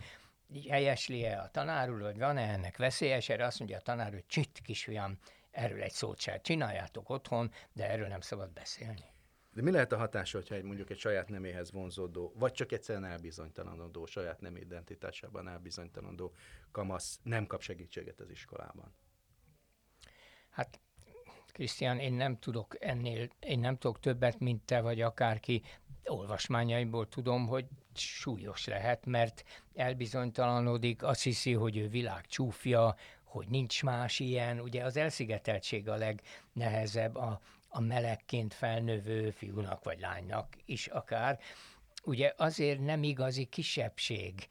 helyesli-e 0.69 1.41
a 1.41 1.51
tanár 1.51 1.91
úr, 1.91 2.03
hogy 2.03 2.19
van-e 2.19 2.53
ennek 2.53 2.77
veszélyes, 2.77 3.29
erre 3.29 3.45
azt 3.45 3.59
mondja 3.59 3.77
a 3.77 3.81
tanár, 3.81 4.13
hogy 4.13 4.27
csit 4.27 4.61
kisfiam, 4.63 5.19
erről 5.51 5.83
egy 5.83 5.93
szót 5.93 6.21
se 6.21 6.41
csináljátok 6.41 7.11
otthon, 7.11 7.53
de 7.73 7.91
erről 7.91 8.09
nem 8.09 8.21
szabad 8.21 8.53
beszélni. 8.53 9.05
De 9.53 9.63
mi 9.63 9.71
lehet 9.71 9.93
a 9.93 9.97
hatása, 9.97 10.39
hogyha 10.39 10.55
egy, 10.55 10.63
mondjuk 10.63 10.91
egy 10.91 10.99
saját 10.99 11.29
neméhez 11.29 11.73
vonzódó, 11.73 12.33
vagy 12.37 12.53
csak 12.53 12.73
egyszerűen 12.73 13.05
elbizonytalanodó, 13.05 14.07
saját 14.07 14.41
nem 14.41 14.57
identitásában 14.57 15.49
elbizonytalanodó 15.49 16.35
kamasz 16.71 17.19
nem 17.23 17.47
kap 17.47 17.63
segítséget 17.63 18.21
az 18.21 18.31
iskolában? 18.31 18.95
Hát 20.51 20.81
Krisztián, 21.53 21.99
én 21.99 22.13
nem 22.13 22.39
tudok 22.39 22.77
ennél, 22.81 23.29
én 23.39 23.59
nem 23.59 23.77
tudok 23.77 24.01
többet, 24.01 24.39
mint 24.39 24.65
te 24.65 24.81
vagy 24.81 25.01
akárki. 25.01 25.63
Olvasmányaimból 26.09 27.09
tudom, 27.09 27.47
hogy 27.47 27.67
súlyos 27.95 28.67
lehet, 28.67 29.07
mert 29.07 29.45
elbizonytalanodik, 29.75 31.03
azt 31.03 31.23
hiszi, 31.23 31.53
hogy 31.53 31.77
ő 31.77 31.89
világ 31.89 32.27
csúfja, 32.27 32.97
hogy 33.25 33.49
nincs 33.49 33.83
más 33.83 34.19
ilyen. 34.19 34.61
Ugye 34.61 34.85
az 34.85 34.97
elszigeteltség 34.97 35.89
a 35.89 35.97
legnehezebb 35.97 37.17
a, 37.17 37.41
a 37.69 37.81
melegként 37.81 38.55
felnövő 38.55 39.31
fiúnak 39.31 39.85
vagy 39.85 40.01
lánynak 40.01 40.57
is 40.65 40.87
akár. 40.87 41.39
Ugye 42.05 42.33
azért 42.37 42.81
nem 42.81 43.03
igazi 43.03 43.45
kisebbség 43.45 44.49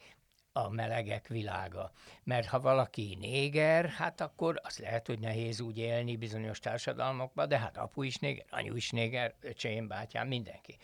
a 0.51 0.69
melegek 0.69 1.27
világa. 1.27 1.91
Mert 2.23 2.47
ha 2.47 2.59
valaki 2.59 3.17
néger, 3.19 3.85
hát 3.85 4.21
akkor 4.21 4.59
az 4.63 4.77
lehet, 4.77 5.07
hogy 5.07 5.19
nehéz 5.19 5.59
úgy 5.59 5.77
élni 5.77 6.15
bizonyos 6.15 6.59
társadalmakban, 6.59 7.47
de 7.47 7.59
hát 7.59 7.77
apu 7.77 8.03
is 8.03 8.17
néger, 8.17 8.45
anyu 8.49 8.75
is 8.75 8.89
néger, 8.89 9.33
öcsém, 9.41 9.87
bátyám, 9.87 10.27
mindenki. 10.27 10.77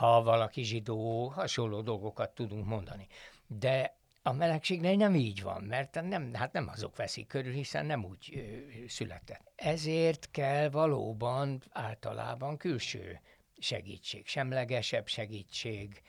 Ha 0.00 0.22
valaki 0.22 0.62
zsidó, 0.62 1.26
hasonló 1.28 1.80
dolgokat 1.80 2.34
tudunk 2.34 2.66
mondani. 2.66 3.06
De 3.46 3.96
a 4.22 4.32
melegségnél 4.32 4.96
nem 4.96 5.14
így 5.14 5.42
van, 5.42 5.62
mert 5.62 6.02
nem, 6.02 6.34
hát 6.34 6.52
nem 6.52 6.68
azok 6.68 6.96
veszik 6.96 7.26
körül, 7.26 7.52
hiszen 7.52 7.86
nem 7.86 8.04
úgy 8.04 8.32
ö, 8.34 8.40
született. 8.86 9.52
Ezért 9.54 10.28
kell 10.30 10.70
valóban 10.70 11.62
általában 11.70 12.56
külső 12.56 13.20
segítség, 13.58 14.26
semlegesebb 14.26 15.06
segítség, 15.06 16.02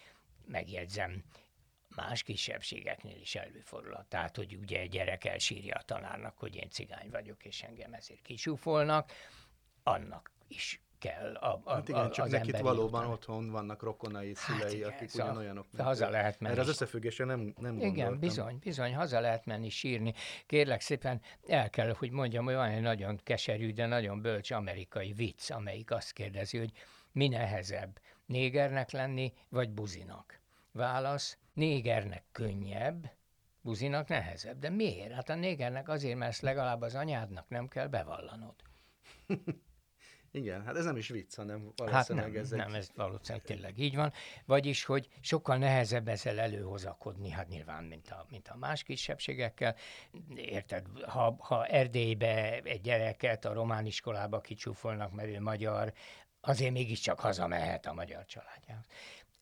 megjegyzem, 0.45 1.23
más 1.95 2.23
kisebbségeknél 2.23 3.19
is 3.21 3.35
előfordul. 3.35 4.05
Tehát, 4.09 4.35
hogy 4.35 4.55
ugye 4.55 4.79
egy 4.79 4.89
gyerek 4.89 5.25
elsírja 5.25 5.75
a 5.75 5.83
tanárnak, 5.83 6.37
hogy 6.37 6.55
én 6.55 6.69
cigány 6.69 7.09
vagyok, 7.09 7.45
és 7.45 7.63
engem 7.63 7.93
ezért 7.93 8.21
kisúfolnak, 8.21 9.11
annak 9.83 10.31
is 10.47 10.81
kell 11.01 11.33
a, 11.33 11.61
a, 11.63 11.73
hát 11.73 11.87
igen, 11.87 12.01
a, 12.01 12.09
csak 12.09 12.25
az 12.25 12.31
nekik 12.31 12.57
valóban 12.57 13.01
után. 13.01 13.13
otthon 13.13 13.51
vannak 13.51 13.81
rokonai, 13.83 14.33
Hát 14.35 14.35
szülei, 14.35 14.75
igen, 14.75 14.89
akik 14.89 15.09
szóval 15.09 15.27
ugyanolyanok. 15.27 15.65
haza 15.77 16.09
lehet 16.09 16.39
menni. 16.39 16.53
Erre 16.53 16.61
az 16.63 16.69
összefüggésre 16.69 17.25
nem, 17.25 17.53
nem 17.59 17.75
Igen, 17.75 17.87
gondoltam. 17.87 18.19
bizony, 18.19 18.57
bizony, 18.59 18.95
haza 18.95 19.19
lehet 19.19 19.45
menni 19.45 19.69
sírni. 19.69 20.13
Kérlek 20.45 20.81
szépen, 20.81 21.21
el 21.47 21.69
kell, 21.69 21.93
hogy 21.97 22.11
mondjam, 22.11 22.45
hogy 22.45 22.53
van 22.53 22.69
egy 22.69 22.81
nagyon 22.81 23.19
keserű, 23.23 23.73
de 23.73 23.85
nagyon 23.85 24.21
bölcs 24.21 24.51
amerikai 24.51 25.13
vicc, 25.13 25.49
amelyik 25.51 25.91
azt 25.91 26.11
kérdezi, 26.11 26.57
hogy 26.57 26.71
mi 27.11 27.27
nehezebb, 27.27 27.99
négernek 28.25 28.91
lenni, 28.91 29.33
vagy 29.49 29.69
buzinak? 29.69 30.39
Válasz, 30.71 31.37
négernek 31.53 32.23
könnyebb, 32.31 33.11
buzinak 33.61 34.07
nehezebb. 34.07 34.59
De 34.59 34.69
miért? 34.69 35.11
Hát 35.13 35.29
a 35.29 35.35
négernek 35.35 35.89
azért, 35.89 36.17
mert 36.17 36.31
ezt 36.31 36.41
legalább 36.41 36.81
az 36.81 36.95
anyádnak 36.95 37.49
nem 37.49 37.67
kell 37.67 37.87
bevallanod. 37.87 38.55
Igen, 40.33 40.65
hát 40.65 40.75
ez 40.77 40.85
nem 40.85 40.97
is 40.97 41.07
vicc, 41.07 41.35
hanem 41.35 41.73
Hát 41.77 41.89
valószínűleg 41.91 42.31
nem, 42.31 42.41
ez 42.41 42.49
nem, 42.49 42.69
egy... 42.69 42.75
ez 42.75 42.89
valószínűleg 42.95 43.45
tényleg 43.45 43.77
így 43.77 43.95
van. 43.95 44.11
Vagyis, 44.45 44.83
hogy 44.83 45.07
sokkal 45.21 45.57
nehezebb 45.57 46.07
ezzel 46.07 46.39
előhozakodni, 46.39 47.29
hát 47.29 47.47
nyilván, 47.47 47.83
mint 47.83 48.09
a, 48.09 48.25
mint 48.29 48.47
a 48.47 48.55
más 48.55 48.83
kisebbségekkel. 48.83 49.75
Érted, 50.35 50.85
ha, 51.01 51.35
ha 51.39 51.65
Erdélybe 51.65 52.59
egy 52.63 52.81
gyereket 52.81 53.45
a 53.45 53.53
román 53.53 53.85
iskolába 53.85 54.41
kicsúfolnak, 54.41 55.11
mert 55.11 55.29
ő 55.29 55.39
magyar, 55.39 55.93
azért 56.41 56.71
mégiscsak 56.71 57.19
hazamehet 57.19 57.85
a 57.85 57.93
magyar 57.93 58.25
családjához. 58.25 58.85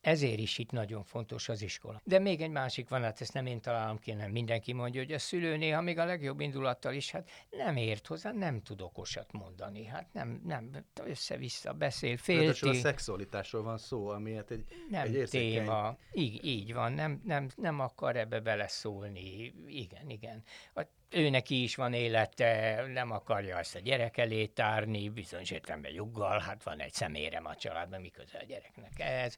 Ezért 0.01 0.39
is 0.39 0.57
itt 0.57 0.71
nagyon 0.71 1.03
fontos 1.03 1.49
az 1.49 1.61
iskola. 1.61 2.01
De 2.03 2.19
még 2.19 2.41
egy 2.41 2.49
másik 2.49 2.89
van, 2.89 3.01
hát 3.01 3.21
ezt 3.21 3.33
nem 3.33 3.45
én 3.45 3.61
találom 3.61 3.97
ki, 3.97 4.11
nem 4.11 4.31
mindenki 4.31 4.73
mondja, 4.73 5.01
hogy 5.01 5.11
a 5.11 5.19
szülő 5.19 5.57
néha 5.57 5.81
még 5.81 5.97
a 5.97 6.05
legjobb 6.05 6.39
indulattal 6.39 6.93
is, 6.93 7.11
hát 7.11 7.29
nem 7.49 7.75
ért 7.75 8.07
hozzá, 8.07 8.31
nem 8.31 8.61
tud 8.61 8.81
okosat 8.81 9.31
mondani. 9.31 9.85
Hát 9.85 10.13
nem, 10.13 10.41
nem 10.45 10.85
össze-vissza 11.03 11.73
beszél, 11.73 12.17
Ráadásul 12.25 12.69
a 12.69 12.71
félti, 12.71 12.87
szexualitásról 12.87 13.63
van 13.63 13.77
szó, 13.77 14.07
ami 14.07 14.33
hát 14.33 14.51
egy, 14.51 14.65
nem 14.89 15.01
egy 15.01 15.13
érzékeny... 15.13 15.49
téma. 15.49 15.97
Így, 16.13 16.45
így 16.45 16.73
van, 16.73 16.91
nem, 16.91 17.21
nem, 17.25 17.47
nem 17.55 17.79
akar 17.79 18.15
ebbe 18.15 18.39
beleszólni. 18.39 19.53
Igen, 19.67 20.09
igen. 20.09 20.43
A, 20.73 20.81
ő 21.09 21.29
neki 21.29 21.63
is 21.63 21.75
van 21.75 21.93
élete, 21.93 22.83
nem 22.93 23.11
akarja 23.11 23.57
ezt 23.57 23.75
a 23.75 23.79
gyerek 23.79 24.17
elé 24.17 24.45
tárni, 24.45 25.09
bizonyos 25.09 25.51
értelemben 25.51 25.91
joggal, 25.91 26.39
hát 26.39 26.63
van 26.63 26.79
egy 26.79 26.93
személyem 26.93 27.45
a 27.45 27.55
családban, 27.55 28.01
mi 28.01 28.09
köze 28.09 28.37
a 28.37 28.45
gyereknek 28.45 28.99
ez. 28.99 29.37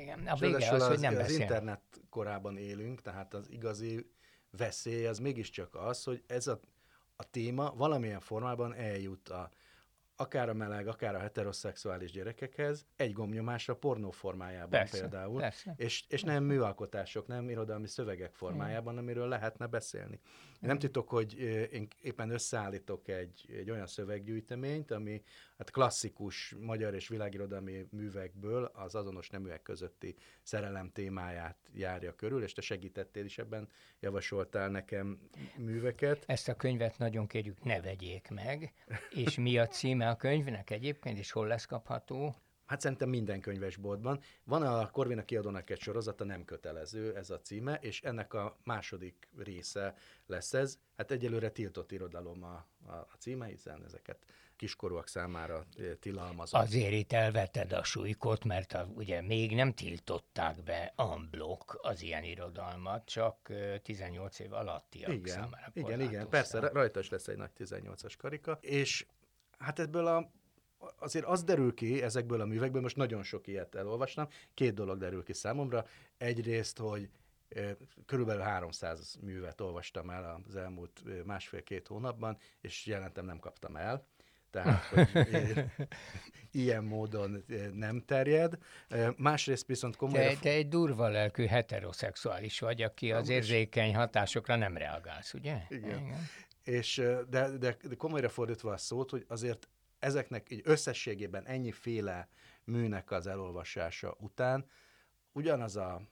Igen, 0.00 0.26
a 0.26 0.34
vége 0.34 0.58
ráadásul 0.58 0.74
az, 0.74 0.86
hogy 0.86 0.94
az, 0.94 1.00
nem 1.00 1.12
az 1.12 1.18
beszél. 1.18 1.40
internet 1.40 1.80
korában 2.08 2.56
élünk, 2.56 3.02
tehát 3.02 3.34
az 3.34 3.50
igazi 3.50 4.10
veszély 4.50 5.06
az 5.06 5.18
mégiscsak 5.18 5.74
az, 5.74 6.04
hogy 6.04 6.22
ez 6.26 6.46
a, 6.46 6.60
a 7.16 7.30
téma 7.30 7.74
valamilyen 7.76 8.20
formában 8.20 8.74
eljut 8.74 9.28
a, 9.28 9.50
akár 10.16 10.48
a 10.48 10.54
meleg, 10.54 10.88
akár 10.88 11.14
a 11.14 11.18
heteroszexuális 11.18 12.10
gyerekekhez, 12.10 12.86
egy 12.96 13.12
gombnyomásra 13.12 13.76
pornó 13.76 14.10
formájában 14.10 14.70
Persze, 14.70 15.00
például, 15.00 15.40
persze. 15.40 15.74
És, 15.76 16.04
és 16.08 16.22
nem 16.22 16.44
műalkotások, 16.44 17.26
nem 17.26 17.50
irodalmi 17.50 17.86
szövegek 17.86 18.34
formájában, 18.34 18.98
amiről 18.98 19.28
lehetne 19.28 19.66
beszélni. 19.66 20.20
Nem 20.60 20.78
titok, 20.78 21.08
hogy 21.08 21.38
én 21.72 21.88
éppen 22.02 22.30
összeállítok 22.30 23.08
egy, 23.08 23.44
egy 23.58 23.70
olyan 23.70 23.86
szöveggyűjteményt, 23.86 24.90
ami 24.90 25.22
hát 25.58 25.70
klasszikus 25.70 26.54
magyar 26.60 26.94
és 26.94 27.08
világirodalmi 27.08 27.86
művekből 27.90 28.64
az 28.64 28.94
azonos 28.94 29.30
neműek 29.30 29.62
közötti 29.62 30.16
szerelem 30.42 30.90
témáját 30.92 31.56
járja 31.74 32.14
körül, 32.14 32.42
és 32.42 32.52
te 32.52 32.60
segítettél 32.60 33.24
is 33.24 33.38
ebben, 33.38 33.68
javasoltál 34.00 34.68
nekem 34.68 35.18
műveket. 35.56 36.24
Ezt 36.26 36.48
a 36.48 36.54
könyvet 36.54 36.98
nagyon 36.98 37.26
kérjük, 37.26 37.62
ne 37.64 37.80
vegyék 37.80 38.28
meg. 38.30 38.72
És 39.10 39.36
mi 39.36 39.58
a 39.58 39.66
címe 39.66 40.08
a 40.08 40.16
könyvnek 40.16 40.70
egyébként, 40.70 41.18
és 41.18 41.30
hol 41.30 41.46
lesz 41.46 41.64
kapható? 41.64 42.34
Hát 42.70 42.80
szerintem 42.80 43.08
minden 43.08 43.40
könyvesboltban. 43.40 44.20
Van 44.44 44.62
a 44.62 44.90
Corvina 44.90 45.24
kiadónak 45.24 45.70
egy 45.70 45.80
sorozata, 45.80 46.24
nem 46.24 46.44
kötelező, 46.44 47.16
ez 47.16 47.30
a 47.30 47.40
címe, 47.40 47.74
és 47.74 48.02
ennek 48.02 48.34
a 48.34 48.58
második 48.64 49.28
része 49.36 49.94
lesz 50.26 50.54
ez. 50.54 50.78
Hát 50.96 51.10
egyelőre 51.10 51.50
tiltott 51.50 51.92
irodalom 51.92 52.42
a, 52.42 52.66
a, 52.86 52.92
a 52.92 53.14
címe, 53.18 53.46
hiszen 53.46 53.84
ezeket 53.84 54.24
kiskorúak 54.56 55.08
számára 55.08 55.66
tilalmazott. 56.00 56.60
Azért 56.60 56.92
itt 56.92 57.12
elveted 57.12 57.72
a 57.72 57.84
súlykot, 57.84 58.44
mert 58.44 58.72
a, 58.72 58.88
ugye 58.94 59.20
még 59.20 59.54
nem 59.54 59.72
tiltották 59.72 60.62
be 60.62 60.94
unblock 60.96 61.78
az 61.82 62.02
ilyen 62.02 62.24
irodalmat, 62.24 63.04
csak 63.04 63.48
ö, 63.48 63.78
18 63.78 64.38
év 64.38 64.52
alattiak 64.52 65.12
igen, 65.12 65.34
számára 65.34 65.70
igen, 65.72 66.00
igen, 66.00 66.28
persze, 66.28 66.58
ra- 66.60 66.72
rajta 66.72 67.00
is 67.00 67.08
lesz 67.08 67.28
egy 67.28 67.36
nagy 67.36 67.50
18-as 67.58 68.14
karika, 68.18 68.58
és 68.60 69.06
hát 69.58 69.78
ebből 69.78 70.06
a 70.06 70.30
azért 70.98 71.24
az 71.24 71.44
derül 71.44 71.74
ki 71.74 72.02
ezekből 72.02 72.40
a 72.40 72.44
művekből, 72.44 72.82
most 72.82 72.96
nagyon 72.96 73.22
sok 73.22 73.46
ilyet 73.46 73.74
elolvastam, 73.74 74.28
két 74.54 74.74
dolog 74.74 74.98
derül 74.98 75.22
ki 75.22 75.32
számomra. 75.32 75.86
Egyrészt, 76.18 76.78
hogy 76.78 77.08
körülbelül 78.06 78.42
300 78.42 79.18
művet 79.20 79.60
olvastam 79.60 80.10
el 80.10 80.42
az 80.48 80.56
elmúlt 80.56 81.02
másfél-két 81.24 81.86
hónapban, 81.86 82.38
és 82.60 82.86
jelentem 82.86 83.24
nem 83.24 83.38
kaptam 83.38 83.76
el. 83.76 84.06
Tehát, 84.50 84.84
hogy 84.84 85.64
ilyen 86.62 86.84
módon 86.84 87.44
nem 87.72 88.02
terjed. 88.06 88.58
Másrészt 89.16 89.66
viszont 89.66 89.96
komolyra... 89.96 90.28
Te, 90.28 90.36
te 90.36 90.50
egy 90.50 90.68
durva 90.68 91.08
lelkű 91.08 91.44
heteroszexuális 91.44 92.60
vagy, 92.60 92.82
aki 92.82 93.12
az 93.12 93.28
érzékeny 93.28 93.94
hatásokra 93.94 94.56
nem 94.56 94.76
reagálsz, 94.76 95.34
ugye? 95.34 95.62
Igen. 95.68 96.28
És 96.64 96.98
ö, 96.98 97.20
de, 97.28 97.48
de, 97.48 97.76
de 97.82 97.94
komolyra 97.94 98.28
fordítva 98.28 98.72
a 98.72 98.76
szót, 98.76 99.10
hogy 99.10 99.24
azért 99.28 99.68
ezeknek 100.00 100.50
így 100.50 100.60
összességében 100.64 101.46
ennyiféle 101.46 102.28
műnek 102.64 103.10
az 103.10 103.26
elolvasása 103.26 104.16
után 104.18 104.70
ugyanaz 105.32 105.76
a, 105.76 106.02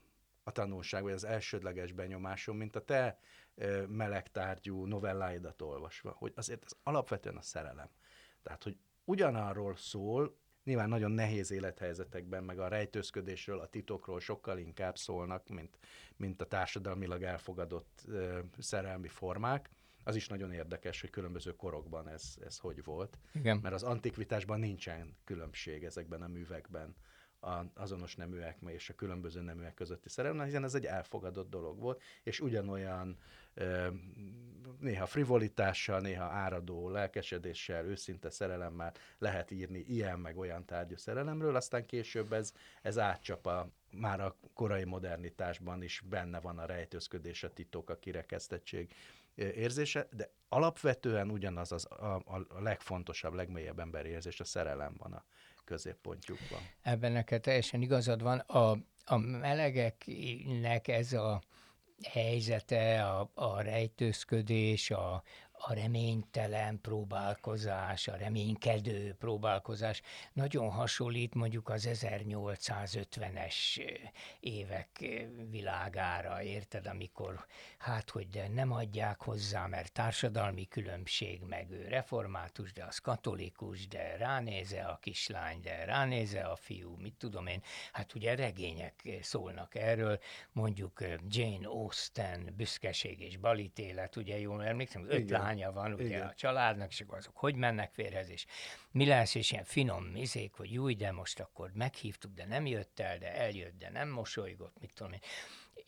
a 0.43 0.51
tanulság, 0.51 1.03
vagy 1.03 1.13
az 1.13 1.23
elsődleges 1.23 1.91
benyomásom, 1.91 2.57
mint 2.57 2.75
a 2.75 2.85
te 2.85 3.19
melegtárgyú 3.87 4.85
novelláidat 4.85 5.61
olvasva, 5.61 6.11
hogy 6.11 6.33
azért 6.35 6.63
ez 6.63 6.71
alapvetően 6.83 7.37
a 7.37 7.41
szerelem. 7.41 7.89
Tehát, 8.43 8.63
hogy 8.63 8.77
ugyanarról 9.05 9.75
szól, 9.75 10.37
nyilván 10.63 10.89
nagyon 10.89 11.11
nehéz 11.11 11.51
élethelyzetekben, 11.51 12.43
meg 12.43 12.59
a 12.59 12.67
rejtőzködésről, 12.67 13.59
a 13.59 13.67
titokról 13.67 14.19
sokkal 14.19 14.57
inkább 14.57 14.97
szólnak, 14.97 15.47
mint, 15.47 15.77
mint 16.15 16.41
a 16.41 16.45
társadalmilag 16.45 17.23
elfogadott 17.23 18.03
ö, 18.07 18.39
szerelmi 18.57 19.07
formák. 19.07 19.69
Az 20.09 20.15
is 20.15 20.27
nagyon 20.27 20.51
érdekes, 20.51 21.01
hogy 21.01 21.09
különböző 21.09 21.55
korokban 21.55 22.07
ez, 22.07 22.37
ez 22.45 22.57
hogy 22.57 22.83
volt. 22.83 23.17
Igen. 23.33 23.57
Mert 23.57 23.75
az 23.75 23.83
antikvitásban 23.83 24.59
nincsen 24.59 25.17
különbség 25.23 25.83
ezekben 25.83 26.21
a 26.21 26.27
művekben 26.27 26.95
a 27.41 27.63
azonos 27.73 28.15
neműek 28.15 28.57
és 28.67 28.89
a 28.89 28.95
különböző 28.95 29.41
neműek 29.41 29.73
közötti 29.73 30.09
szerelem, 30.09 30.45
hiszen 30.45 30.63
ez 30.63 30.75
egy 30.75 30.85
elfogadott 30.85 31.49
dolog 31.49 31.79
volt, 31.79 32.01
és 32.23 32.39
ugyanolyan 32.39 33.17
néha 34.79 35.05
frivolitással, 35.05 35.99
néha 35.99 36.23
áradó 36.23 36.89
lelkesedéssel, 36.89 37.85
őszinte 37.85 38.29
szerelemmel 38.29 38.93
lehet 39.17 39.51
írni 39.51 39.79
ilyen 39.79 40.19
meg 40.19 40.37
olyan 40.37 40.65
tárgyú 40.65 40.97
szerelemről, 40.97 41.55
aztán 41.55 41.85
később 41.85 42.33
ez, 42.33 42.53
ez 42.81 42.97
átcsap 42.97 43.45
a, 43.45 43.69
már 43.91 44.21
a 44.21 44.35
korai 44.53 44.83
modernitásban 44.83 45.83
is 45.83 46.03
benne 46.09 46.39
van 46.39 46.59
a 46.59 46.65
rejtőzködés, 46.65 47.43
a 47.43 47.53
titok, 47.53 47.89
a 47.89 47.99
kirekesztettség 47.99 48.93
érzése, 49.39 50.07
de 50.11 50.31
alapvetően 50.49 51.31
ugyanaz 51.31 51.71
az 51.71 51.85
a, 51.91 52.15
a 52.25 52.61
legfontosabb, 52.61 53.33
legmélyebb 53.33 53.79
emberi 53.79 54.09
érzés, 54.09 54.39
a 54.39 54.43
szerelem 54.43 54.95
van 54.97 55.13
a 55.13 55.25
középpontjukban. 55.63 56.59
Ebben 56.81 57.11
neked 57.11 57.41
teljesen 57.41 57.81
igazad 57.81 58.21
van. 58.21 58.39
A, 58.39 58.77
a 59.05 59.17
melegeknek 59.17 60.87
ez 60.87 61.13
a 61.13 61.41
helyzete, 62.03 63.05
a, 63.05 63.31
a 63.33 63.61
rejtőzködés, 63.61 64.91
a, 64.91 65.23
a 65.61 65.73
reménytelen 65.73 66.81
próbálkozás, 66.81 68.07
a 68.07 68.15
reménykedő 68.15 69.15
próbálkozás 69.19 70.01
nagyon 70.33 70.69
hasonlít 70.69 71.33
mondjuk 71.33 71.69
az 71.69 71.87
1850-es 71.91 73.55
évek 74.39 75.19
világára, 75.49 76.43
érted, 76.43 76.87
amikor 76.87 77.45
hát, 77.77 78.09
hogy 78.09 78.27
de 78.27 78.47
nem 78.47 78.71
adják 78.71 79.21
hozzá, 79.21 79.67
mert 79.67 79.91
társadalmi 79.91 80.67
különbség, 80.67 81.41
meg 81.41 81.71
ő 81.71 81.87
református, 81.87 82.73
de 82.73 82.85
az 82.85 82.97
katolikus, 82.97 83.87
de 83.87 84.17
ránéze 84.17 84.81
a 84.81 84.97
kislány, 85.01 85.59
de 85.61 85.85
ránéze 85.85 86.41
a 86.41 86.55
fiú, 86.55 86.95
mit 87.01 87.15
tudom 87.17 87.47
én, 87.47 87.61
hát 87.91 88.15
ugye 88.15 88.35
regények 88.35 89.17
szólnak 89.21 89.75
erről, 89.75 90.19
mondjuk 90.51 91.03
Jane 91.27 91.67
Austen, 91.67 92.53
büszkeség 92.57 93.19
és 93.21 93.37
balítélet, 93.37 94.15
ugye 94.15 94.39
jól 94.39 94.65
emlékszem, 94.65 95.05
öt 95.09 95.29
lány 95.29 95.48
lánya 95.49 95.71
van 95.71 95.93
ugye 95.93 96.05
Igen. 96.05 96.27
a 96.27 96.33
családnak, 96.33 96.89
és 96.89 97.01
akkor 97.01 97.17
azok 97.17 97.37
hogy 97.37 97.55
mennek 97.55 97.91
férhez, 97.91 98.29
és 98.29 98.45
mi 98.91 99.05
lesz, 99.05 99.35
és 99.35 99.51
ilyen 99.51 99.63
finom 99.63 100.03
mizék, 100.03 100.53
hogy 100.53 100.71
jó, 100.71 100.91
de 100.91 101.11
most 101.11 101.39
akkor 101.39 101.71
meghívtuk, 101.73 102.33
de 102.33 102.45
nem 102.45 102.65
jött 102.65 102.99
el, 102.99 103.17
de 103.17 103.35
eljött, 103.35 103.77
de 103.77 103.89
nem 103.89 104.09
mosolygott, 104.09 104.79
mit 104.79 104.93
tudom 104.93 105.13
én 105.13 105.19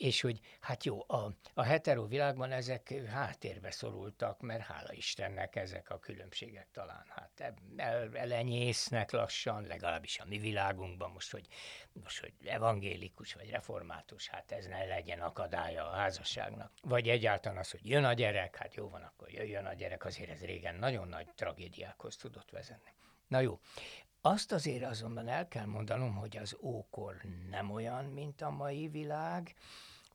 és 0.02 0.22
hogy 0.22 0.40
hát 0.60 0.84
jó, 0.84 1.04
a, 1.08 1.32
a 1.54 1.64
hetero 1.64 2.08
világban 2.08 2.52
ezek 2.52 2.94
háttérbe 3.10 3.72
szorultak, 3.72 4.42
mert 4.42 4.62
hála 4.62 4.94
Istennek 4.94 5.56
ezek 5.56 5.90
a 5.90 6.00
különbségek 6.00 6.68
talán 6.72 7.06
hát 7.08 7.54
el, 7.78 8.10
elenyésznek 8.14 9.12
lassan, 9.12 9.64
legalábbis 9.64 10.20
a 10.20 10.26
mi 10.26 10.38
világunkban 10.38 11.12
most, 11.12 11.32
hogy, 11.32 11.48
most, 11.94 12.20
hogy 12.20 12.34
evangélikus 12.46 13.34
vagy 13.34 13.50
református, 13.50 14.28
hát 14.28 14.52
ez 14.52 14.66
ne 14.66 14.86
legyen 14.86 15.20
akadálya 15.20 15.90
a 15.90 15.94
házasságnak. 15.94 16.72
Vagy 16.82 17.10
egyáltalán 17.10 17.58
az, 17.58 17.72
hogy 17.72 17.90
jön 17.90 18.04
a 18.04 18.14
gyerek, 18.14 18.56
hát 18.56 18.76
jó 18.76 18.90
van, 18.90 19.02
akkor 19.02 19.32
jöjjön 19.32 19.66
a 19.66 19.74
gyerek, 19.74 20.06
azért 20.06 20.30
ez 20.30 20.42
régen 20.42 20.76
nagyon 20.76 21.08
nagy 21.08 21.28
tragédiákhoz 21.36 22.16
tudott 22.16 22.50
vezetni. 22.50 22.92
Na 23.28 23.40
jó, 23.40 23.60
azt 24.24 24.52
azért 24.52 24.84
azonban 24.84 25.28
el 25.28 25.48
kell 25.48 25.66
mondanom, 25.66 26.16
hogy 26.16 26.38
az 26.38 26.58
ókor 26.62 27.22
nem 27.50 27.72
olyan, 27.72 28.06
mint 28.06 28.42
a 28.42 28.50
mai 28.50 28.88
világ, 28.88 29.56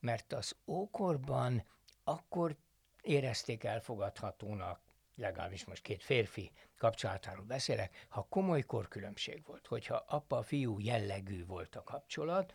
mert 0.06 0.32
az 0.32 0.56
ókorban 0.66 1.64
akkor 2.04 2.56
érezték 3.02 3.64
elfogadhatónak, 3.64 4.80
legalábbis 5.14 5.64
most 5.64 5.82
két 5.82 6.02
férfi 6.02 6.52
kapcsolatáról 6.78 7.44
beszélek, 7.44 8.06
ha 8.08 8.26
komoly 8.28 8.62
korkülönbség 8.62 9.44
volt, 9.46 9.66
hogyha 9.66 10.04
apa-fiú 10.08 10.78
jellegű 10.78 11.46
volt 11.46 11.76
a 11.76 11.82
kapcsolat, 11.82 12.54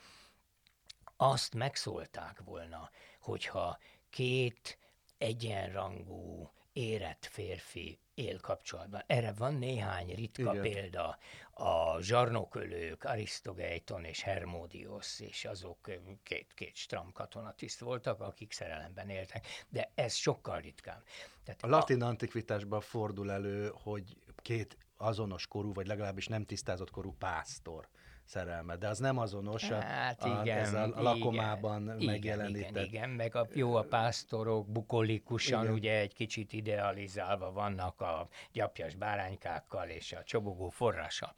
azt 1.18 1.54
megszólták 1.54 2.40
volna, 2.40 2.90
hogyha 3.20 3.78
két 4.10 4.78
egyenrangú, 5.18 6.52
érett 6.74 7.26
férfi 7.26 8.00
él 8.21 8.39
kapcsolatban. 8.39 9.03
Erre 9.07 9.34
van 9.38 9.53
néhány 9.53 10.15
ritka 10.15 10.51
Igen. 10.51 10.62
példa. 10.62 11.17
A 11.53 12.01
zsarnokölők, 12.01 13.03
Arisztogeiton 13.03 14.03
és 14.03 14.21
Hermódiosz, 14.21 15.19
és 15.19 15.45
azok 15.45 15.89
két, 16.23 16.53
két 16.53 16.75
stram 16.75 17.12
katonatiszt 17.12 17.79
voltak, 17.79 18.21
akik 18.21 18.51
szerelemben 18.51 19.10
éltek, 19.10 19.47
de 19.69 19.91
ez 19.95 20.13
sokkal 20.13 20.60
ritkább. 20.60 21.03
Tehát 21.43 21.63
a 21.63 21.67
latin 21.67 22.01
a... 22.01 22.07
antikvitásban 22.07 22.81
fordul 22.81 23.31
elő, 23.31 23.71
hogy 23.73 24.17
két 24.36 24.77
azonos 24.97 25.47
korú, 25.47 25.73
vagy 25.73 25.88
legalábbis 25.88 26.27
nem 26.27 26.45
tisztázott 26.45 26.91
korú 26.91 27.15
pásztor 27.17 27.89
szerelme, 28.32 28.76
de 28.76 28.88
az 28.88 29.00
nem 29.00 29.17
azonos 29.17 29.70
hát, 29.70 30.24
a, 30.24 30.41
igen, 30.41 30.58
ez 30.58 30.74
a, 30.74 30.84
a 30.84 31.02
lakomában 31.02 31.82
igen, 31.82 32.06
megjelenített. 32.06 32.70
Igen, 32.70 32.84
igen, 32.84 33.10
meg 33.10 33.36
a, 33.36 33.48
jó 33.54 33.76
a 33.76 33.84
pásztorok 33.84 34.72
bukolikusan 34.72 35.62
igen. 35.62 35.74
ugye 35.74 36.00
egy 36.00 36.13
kicsit 36.13 36.54
idealizálva 36.54 37.52
vannak 37.52 38.02
a 38.02 38.28
gyapjas 38.52 38.96
báránykákkal 38.96 39.88
és 39.88 40.12
a 40.13 40.24
csobogó 40.24 40.70
forrása. 40.70 41.36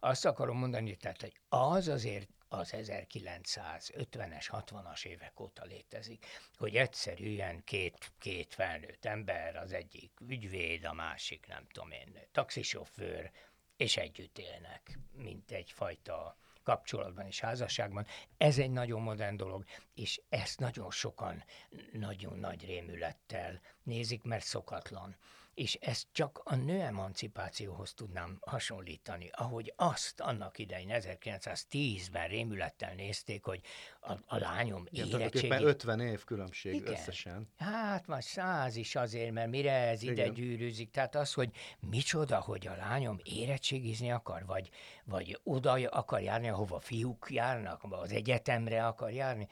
Azt 0.00 0.26
akarom 0.26 0.58
mondani, 0.58 0.96
tehát, 0.96 1.20
hogy 1.20 1.32
az 1.48 1.88
azért 1.88 2.28
az 2.48 2.74
1950-es, 2.76 4.46
60-as 4.48 5.04
évek 5.04 5.40
óta 5.40 5.64
létezik, 5.64 6.26
hogy 6.58 6.76
egyszerűen 6.76 7.64
két, 7.64 8.12
két 8.18 8.54
felnőtt 8.54 9.04
ember, 9.04 9.56
az 9.56 9.72
egyik 9.72 10.12
ügyvéd, 10.28 10.84
a 10.84 10.92
másik, 10.92 11.46
nem 11.46 11.66
tudom 11.72 11.90
én, 11.90 12.18
taxisofőr, 12.32 13.30
és 13.76 13.96
együtt 13.96 14.38
élnek, 14.38 14.98
mint 15.12 15.50
egyfajta 15.50 16.36
kapcsolatban 16.62 17.26
és 17.26 17.40
házasságban. 17.40 18.06
Ez 18.36 18.58
egy 18.58 18.70
nagyon 18.70 19.02
modern 19.02 19.36
dolog, 19.36 19.64
és 19.94 20.20
ezt 20.28 20.60
nagyon 20.60 20.90
sokan 20.90 21.44
nagyon 21.92 22.38
nagy 22.38 22.64
rémülettel 22.66 23.60
nézik, 23.82 24.22
mert 24.22 24.44
szokatlan 24.44 25.16
és 25.54 25.74
ezt 25.74 26.06
csak 26.12 26.40
a 26.44 26.54
nő 26.54 26.80
emancipációhoz 26.80 27.94
tudnám 27.94 28.38
hasonlítani, 28.40 29.30
ahogy 29.32 29.72
azt 29.76 30.20
annak 30.20 30.58
idején 30.58 30.88
1910-ben 30.92 32.28
rémülettel 32.28 32.94
nézték, 32.94 33.44
hogy 33.44 33.60
a, 34.00 34.12
a 34.26 34.36
lányom 34.38 34.86
érettségi... 34.90 35.64
50 35.64 36.00
év 36.00 36.24
különbség 36.24 36.74
Igen. 36.74 36.92
összesen. 36.92 37.48
Hát 37.58 38.06
vagy 38.06 38.22
száz 38.22 38.76
is 38.76 38.94
azért, 38.94 39.32
mert 39.32 39.50
mire 39.50 39.72
ez 39.72 40.02
ide 40.02 40.12
Igen. 40.12 40.34
gyűrűzik, 40.34 40.90
tehát 40.90 41.14
az, 41.14 41.32
hogy 41.32 41.50
micsoda, 41.80 42.40
hogy 42.40 42.66
a 42.66 42.76
lányom 42.76 43.20
érettségizni 43.22 44.10
akar, 44.12 44.46
vagy, 44.46 44.70
vagy 45.04 45.40
oda 45.42 45.72
akar 45.72 46.20
járni, 46.20 46.48
ahova 46.48 46.80
fiúk 46.80 47.26
járnak, 47.30 47.82
vagy 47.82 48.00
az 48.02 48.12
egyetemre 48.12 48.86
akar 48.86 49.10
járni, 49.10 49.48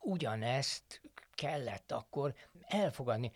ugyanezt 0.00 1.00
kellett 1.34 1.92
akkor 1.92 2.34
elfogadni 2.60 3.32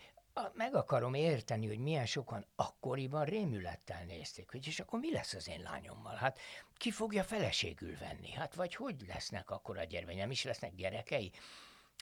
meg 0.55 0.75
akarom 0.75 1.15
érteni, 1.15 1.67
hogy 1.67 1.79
milyen 1.79 2.07
sokan 2.07 2.47
akkoriban 2.57 3.25
rémülettel 3.25 4.05
nézték, 4.05 4.51
hogy 4.51 4.67
és 4.67 4.81
akkor 4.81 4.99
mi 4.99 5.13
lesz 5.13 5.35
az 5.35 5.49
én 5.49 5.61
lányommal? 5.61 6.15
Hát 6.15 6.39
ki 6.77 6.91
fogja 6.91 7.25
feleségül 7.25 7.97
venni? 7.99 8.31
Hát 8.31 8.55
vagy 8.55 8.75
hogy 8.75 9.05
lesznek 9.09 9.51
akkor 9.51 9.79
a 9.79 9.85
gyermek? 9.85 10.31
Is 10.31 10.45
lesznek 10.45 10.75
gyerekei? 10.75 11.33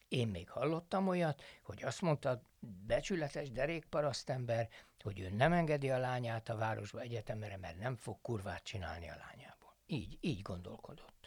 Én 0.08 0.28
még 0.28 0.50
hallottam 0.50 1.08
olyat, 1.08 1.42
hogy 1.62 1.82
azt 1.82 2.00
mondta 2.00 2.42
becsületes 2.86 3.50
derékparasztember, 3.50 4.68
hogy 5.02 5.20
ő 5.20 5.30
nem 5.30 5.52
engedi 5.52 5.90
a 5.90 5.98
lányát 5.98 6.48
a 6.48 6.56
városba 6.56 7.00
egyetemre, 7.00 7.56
mert 7.56 7.78
nem 7.78 7.96
fog 7.96 8.20
kurvát 8.22 8.62
csinálni 8.62 9.08
a 9.08 9.16
lányából. 9.16 9.76
Így, 9.86 10.18
így 10.20 10.42
gondolkodott. 10.42 11.23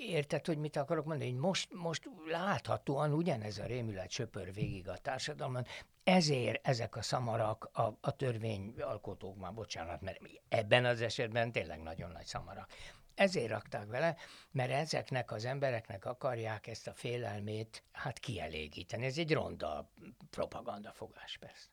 Érted, 0.00 0.46
hogy 0.46 0.58
mit 0.58 0.76
akarok 0.76 1.04
mondani? 1.04 1.30
Hogy 1.30 1.40
most, 1.40 1.72
most 1.74 2.08
láthatóan 2.26 3.12
ugyanez 3.12 3.58
a 3.58 3.64
rémület 3.64 4.10
söpör 4.10 4.52
végig 4.52 4.88
a 4.88 4.96
társadalomban, 4.96 5.66
ezért 6.04 6.66
ezek 6.66 6.96
a 6.96 7.02
szamarak 7.02 7.70
a, 7.72 7.98
a 8.00 8.16
törvényalkotók, 8.16 9.38
már 9.38 9.54
bocsánat, 9.54 10.00
mert 10.00 10.20
ebben 10.48 10.84
az 10.84 11.00
esetben 11.00 11.52
tényleg 11.52 11.82
nagyon 11.82 12.10
nagy 12.10 12.24
szamarak. 12.26 12.70
Ezért 13.14 13.50
rakták 13.50 13.86
vele, 13.86 14.16
mert 14.50 14.70
ezeknek 14.70 15.32
az 15.32 15.44
embereknek 15.44 16.04
akarják 16.04 16.66
ezt 16.66 16.86
a 16.86 16.94
félelmét 16.94 17.82
hát 17.92 18.18
kielégíteni. 18.18 19.04
Ez 19.04 19.18
egy 19.18 19.32
ronda 19.32 19.90
propagandafogás 20.30 21.36
persze. 21.36 21.68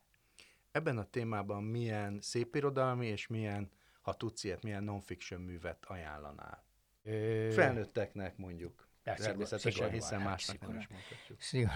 Ebben 0.72 0.98
a 0.98 1.10
témában 1.10 1.64
milyen 1.64 2.22
szépirodalmi 2.22 3.08
és 3.08 3.28
milyen, 3.28 3.72
ha 4.02 4.14
tudsz 4.14 4.44
ilyet, 4.44 4.64
milyen 4.64 4.84
non-fiction 4.84 5.42
művet 5.42 5.86
ajánlanál? 5.86 6.65
Ö... 7.06 7.50
Felnőtteknek 7.52 8.38
mondjuk. 8.38 8.88
Természetesen, 9.04 9.92
hiszen 9.92 10.22
másnak 10.22 10.60
nem 10.60 10.78
is 10.78 10.88
mondhatjuk. 10.88 11.70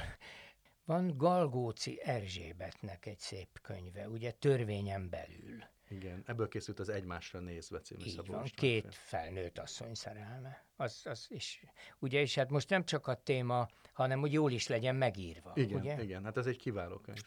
Van 0.85 1.17
Galgóci 1.17 1.99
Erzsébetnek 2.03 3.05
egy 3.05 3.19
szép 3.19 3.59
könyve, 3.61 4.07
ugye 4.07 4.31
törvényen 4.31 5.09
belül. 5.09 5.63
Igen, 5.89 6.23
ebből 6.25 6.47
készült 6.47 6.79
az 6.79 6.89
Egymásra 6.89 7.39
nézve 7.39 7.79
című 7.79 8.03
Így 8.03 8.25
van, 8.25 8.43
két 8.43 8.81
fél. 8.81 8.91
felnőtt 8.91 9.57
asszony 9.57 9.93
szerelme. 9.93 10.65
Az, 10.75 11.01
az 11.03 11.25
is, 11.29 11.63
ugye, 11.99 12.19
és 12.19 12.35
hát 12.35 12.49
most 12.49 12.69
nem 12.69 12.85
csak 12.85 13.07
a 13.07 13.13
téma, 13.13 13.67
hanem 13.93 14.19
hogy 14.19 14.33
jól 14.33 14.51
is 14.51 14.67
legyen 14.67 14.95
megírva. 14.95 15.51
Igen, 15.55 15.79
ugye? 15.79 16.03
igen, 16.03 16.23
hát 16.23 16.37
ez 16.37 16.45
egy 16.45 16.57
kiváló 16.57 16.97
könyv. 16.97 17.21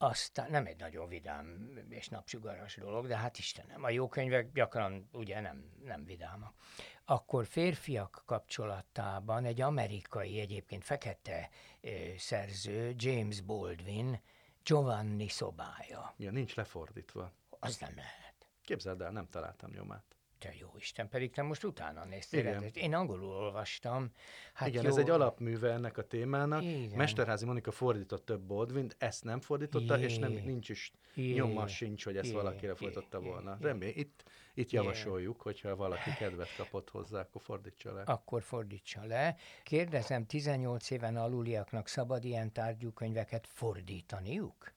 Aztán 0.00 0.50
nem 0.50 0.66
egy 0.66 0.76
nagyon 0.76 1.08
vidám 1.08 1.70
és 1.88 2.08
napsugaras 2.08 2.76
dolog, 2.76 3.06
de 3.06 3.16
hát 3.16 3.38
Istenem, 3.38 3.84
a 3.84 3.90
jó 3.90 4.08
könyvek 4.08 4.52
gyakran 4.52 5.08
ugye 5.12 5.40
nem, 5.40 5.72
nem 5.84 6.04
vidámak. 6.04 6.54
akkor 7.04 7.46
férfiak 7.46 8.22
kapcsolatában 8.26 9.44
egy 9.44 9.60
amerikai, 9.60 10.40
egyébként 10.40 10.84
fekete 10.84 11.48
ö, 11.80 11.90
szerző, 12.16 12.94
James 12.96 13.40
Baldwin, 13.40 14.20
Giovanni 14.62 15.28
szobája. 15.28 16.14
Ja, 16.16 16.30
nincs 16.30 16.54
lefordítva. 16.54 17.32
Az 17.50 17.78
nem 17.78 17.92
lehet. 17.96 18.48
Képzeld 18.64 19.00
el, 19.00 19.10
nem 19.10 19.28
találtam 19.28 19.70
nyomát. 19.70 20.17
Te 20.38 20.54
jó 20.60 20.68
Isten, 20.76 21.08
pedig 21.08 21.30
te 21.30 21.42
most 21.42 21.64
utána 21.64 22.04
néztél. 22.04 22.40
Igen. 22.40 22.64
Én 22.74 22.94
angolul 22.94 23.30
olvastam. 23.30 24.10
Hát 24.52 24.68
Igen, 24.68 24.82
jó, 24.82 24.88
ez 24.88 24.96
egy 24.96 25.10
alapműve 25.10 25.72
ennek 25.72 25.98
a 25.98 26.02
témának. 26.02 26.62
Igen. 26.62 26.96
Mesterházi 26.96 27.44
Monika 27.44 27.70
fordított 27.70 28.24
több 28.24 28.40
Baldwin, 28.40 28.90
ezt 28.98 29.24
nem 29.24 29.40
fordította, 29.40 29.98
és 29.98 30.18
nem, 30.18 30.32
Jé. 30.32 30.40
nincs 30.40 30.68
is 30.68 30.92
Jé. 31.14 31.32
nyoma 31.32 31.66
sincs, 31.66 32.04
hogy 32.04 32.16
ezt 32.16 32.28
Jé. 32.28 32.34
valakire 32.34 32.72
Jé. 32.72 32.76
fordította 32.76 33.20
Jé. 33.22 33.28
volna. 33.28 33.56
Jé. 33.60 33.66
Remény, 33.66 33.92
itt, 33.94 34.24
itt 34.54 34.70
javasoljuk, 34.70 35.40
hogyha 35.40 35.76
valaki 35.76 36.10
kedvet 36.18 36.56
kapott 36.56 36.90
hozzá, 36.90 37.20
akkor 37.20 37.42
fordítsa 37.42 37.92
le. 37.92 38.02
Akkor 38.02 38.42
fordítsa 38.42 39.04
le. 39.04 39.36
Kérdezem, 39.62 40.26
18 40.26 40.90
éven 40.90 41.16
aluliaknak 41.16 41.88
szabad 41.88 42.24
ilyen 42.24 42.52
tárgyú 42.52 42.92
könyveket 42.92 43.46
fordítaniuk? 43.46 44.76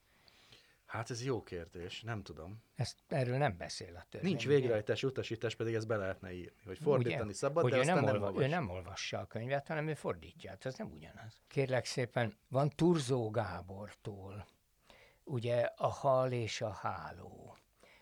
Hát 0.91 1.10
ez 1.10 1.25
jó 1.25 1.43
kérdés, 1.43 2.01
nem 2.01 2.23
tudom. 2.23 2.63
Ezt, 2.75 2.97
erről 3.08 3.38
nem 3.38 3.58
beszél 3.58 3.95
a 3.95 4.06
törvény. 4.10 4.30
Nincs 4.30 4.47
végrehajtási 4.47 5.08
utasítás, 5.08 5.56
pedig 5.56 5.73
ezt 5.73 5.88
be 5.88 5.95
lehetne 5.95 6.32
írni, 6.32 6.62
hogy 6.65 6.77
fordítani 6.77 7.23
Ugye? 7.23 7.34
szabad, 7.34 7.63
hogy 7.63 7.71
de 7.71 7.77
ő 7.77 7.80
aztán 7.80 7.95
nem, 7.95 8.06
nem, 8.06 8.13
olva, 8.13 8.25
olvas. 8.25 8.43
ő 8.43 8.47
nem 8.47 8.69
olvassa 8.69 9.19
a 9.19 9.25
könyvet, 9.25 9.67
hanem 9.67 9.88
ő 9.88 9.93
fordítja. 9.93 10.49
Hát 10.49 10.65
ez 10.65 10.75
nem 10.75 10.91
ugyanaz. 10.91 11.41
Kérlek 11.47 11.86
szépen, 11.86 12.38
van 12.47 12.69
Turzó 12.69 13.30
Gábortól, 13.30 14.47
ugye 15.23 15.69
a 15.75 15.88
hal 15.88 16.32
és 16.32 16.62
a 16.62 16.71
háló. 16.71 17.58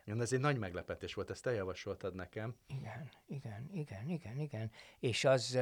Ja, 0.10 0.22
ez 0.22 0.34
egy 0.34 0.40
nagy 0.40 0.58
meglepetés 0.58 1.14
volt, 1.14 1.30
ezt 1.30 1.44
te 1.44 1.52
javasoltad 1.52 2.16
nekem. 2.16 2.56
Igen, 2.68 3.10
igen, 3.28 3.70
igen, 3.74 4.10
igen, 4.10 4.40
igen. 4.40 4.72
És 5.00 5.26
az, 5.26 5.60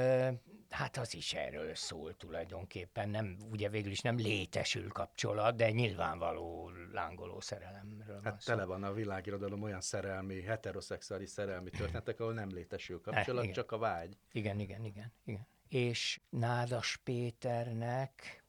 hát 0.70 0.98
az 0.98 1.14
is 1.14 1.34
erről 1.34 1.76
szól 1.76 2.18
tulajdonképpen. 2.18 3.10
Nem, 3.10 3.38
ugye 3.52 3.70
végül 3.70 3.92
is 3.92 4.02
nem 4.02 4.18
létesül 4.18 4.88
kapcsolat, 4.88 5.56
de 5.56 5.72
nyilvánvaló 5.72 6.72
lángoló 6.92 7.40
szerelemről 7.40 8.22
van 8.22 8.32
Hát 8.32 8.42
szó. 8.42 8.54
tele 8.54 8.66
van 8.66 8.84
a 8.84 8.94
világirodalom 8.94 9.62
olyan 9.64 9.82
szerelmi, 9.82 10.42
heteroszexuális 10.42 11.30
szerelmi 11.30 11.70
történetek, 11.70 12.20
ahol 12.20 12.34
nem 12.34 12.50
létesül 12.50 13.02
kapcsolat, 13.02 13.44
igen. 13.44 13.56
csak 13.56 13.72
a 13.72 13.78
vágy. 13.78 14.18
Igen, 14.32 14.60
igen, 14.60 14.84
igen, 14.86 15.12
igen. 15.26 15.48
És 15.70 16.20
Nádas 16.30 16.98
Péternek 17.04 18.44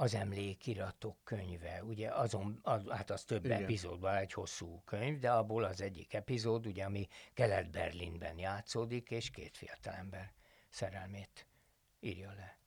az 0.00 0.14
emlékiratok 0.14 1.16
könyve, 1.24 1.84
ugye 1.84 2.10
azon, 2.10 2.58
az, 2.62 2.82
hát 2.88 3.10
az 3.10 3.24
több 3.24 3.44
Igen. 3.44 3.62
epizódban 3.62 4.14
egy 4.14 4.32
hosszú 4.32 4.82
könyv, 4.84 5.18
de 5.18 5.30
abból 5.30 5.64
az 5.64 5.80
egyik 5.80 6.14
epizód, 6.14 6.66
ugye, 6.66 6.84
ami 6.84 7.08
Kelet-Berlinben 7.34 8.38
játszódik, 8.38 9.10
és 9.10 9.30
két 9.30 9.56
fiatalember 9.56 10.32
szerelmét 10.70 11.46
írja 12.00 12.32
le. 12.36 12.58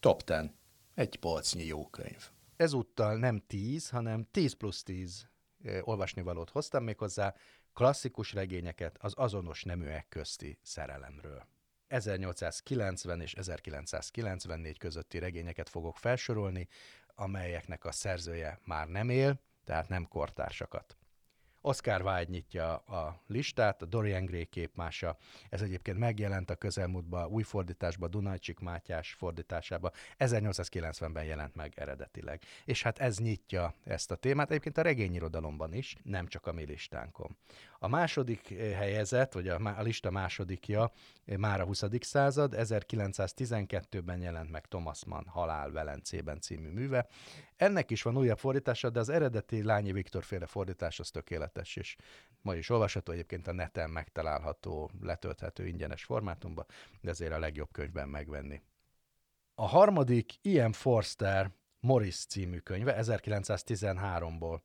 Top 0.00 0.22
10. 0.22 0.50
Egy 0.94 1.16
polcnyi 1.16 1.64
jó 1.64 1.86
könyv. 1.86 2.30
Ezúttal 2.56 3.16
nem 3.16 3.42
10, 3.46 3.88
hanem 3.88 4.26
10 4.30 4.52
plusz 4.52 4.82
10 4.82 5.28
eh, 5.62 5.88
olvasnivalót 5.88 6.50
hoztam 6.50 6.84
még 6.84 6.98
hozzá, 6.98 7.34
klasszikus 7.72 8.32
regényeket 8.32 8.96
az 9.00 9.12
azonos 9.16 9.62
neműek 9.62 10.08
közti 10.08 10.58
szerelemről. 10.62 11.46
1890 11.90 13.20
és 13.20 13.32
1994 13.32 14.78
közötti 14.78 15.18
regényeket 15.18 15.68
fogok 15.68 15.96
felsorolni, 15.96 16.68
amelyeknek 17.14 17.84
a 17.84 17.92
szerzője 17.92 18.60
már 18.64 18.88
nem 18.88 19.08
él, 19.08 19.40
tehát 19.64 19.88
nem 19.88 20.08
kortársakat. 20.08 20.96
Oscar 21.62 22.02
Wilde 22.02 22.30
nyitja 22.30 22.76
a 22.76 23.22
listát, 23.26 23.82
a 23.82 23.86
Dorian 23.86 24.24
Gray 24.24 24.44
képmása. 24.44 25.16
Ez 25.48 25.62
egyébként 25.62 25.98
megjelent 25.98 26.50
a 26.50 26.54
közelmúltban 26.54 27.26
új 27.26 27.42
fordításban, 27.42 28.10
Dunajcsik 28.10 28.58
Mátyás 28.58 29.12
fordításában. 29.12 29.90
1890-ben 30.18 31.24
jelent 31.24 31.54
meg 31.54 31.72
eredetileg. 31.76 32.42
És 32.64 32.82
hát 32.82 32.98
ez 32.98 33.18
nyitja 33.18 33.74
ezt 33.84 34.10
a 34.10 34.14
témát, 34.14 34.50
egyébként 34.50 34.78
a 34.78 34.82
regényirodalomban 34.82 35.74
is, 35.74 35.96
nem 36.02 36.26
csak 36.26 36.46
a 36.46 36.52
mi 36.52 36.64
listánkon. 36.64 37.36
A 37.82 37.88
második 37.88 38.50
eh, 38.50 38.76
helyezett, 38.76 39.32
vagy 39.32 39.48
a, 39.48 39.74
a 39.76 39.82
lista 39.82 40.10
másodikja 40.10 40.92
eh, 41.24 41.36
már 41.36 41.60
a 41.60 41.64
20. 41.64 41.84
század, 42.00 42.54
1912-ben 42.56 44.20
jelent 44.20 44.50
meg 44.50 44.66
Thomas 44.66 45.04
Mann 45.04 45.26
Halál 45.26 45.70
Velencében 45.70 46.40
című 46.40 46.68
műve. 46.70 47.06
Ennek 47.56 47.90
is 47.90 48.02
van 48.02 48.16
újabb 48.16 48.38
fordítása, 48.38 48.90
de 48.90 48.98
az 49.00 49.08
eredeti 49.08 49.62
Lányi 49.62 49.92
Viktor 49.92 50.24
féle 50.24 50.46
fordítás 50.46 51.00
az 51.00 51.10
tökéletes, 51.10 51.76
és 51.76 51.96
ma 52.42 52.54
is 52.54 52.70
olvasható, 52.70 53.12
egyébként 53.12 53.46
a 53.46 53.52
neten 53.52 53.90
megtalálható, 53.90 54.90
letölthető 55.00 55.66
ingyenes 55.66 56.04
formátumban, 56.04 56.66
de 57.00 57.10
ezért 57.10 57.32
a 57.32 57.38
legjobb 57.38 57.72
könyvben 57.72 58.08
megvenni. 58.08 58.62
A 59.54 59.66
harmadik 59.66 60.32
Ian 60.42 60.72
Forster 60.72 61.50
Morris 61.80 62.24
című 62.24 62.58
könyve 62.58 62.96
1913-ból. 63.00 64.60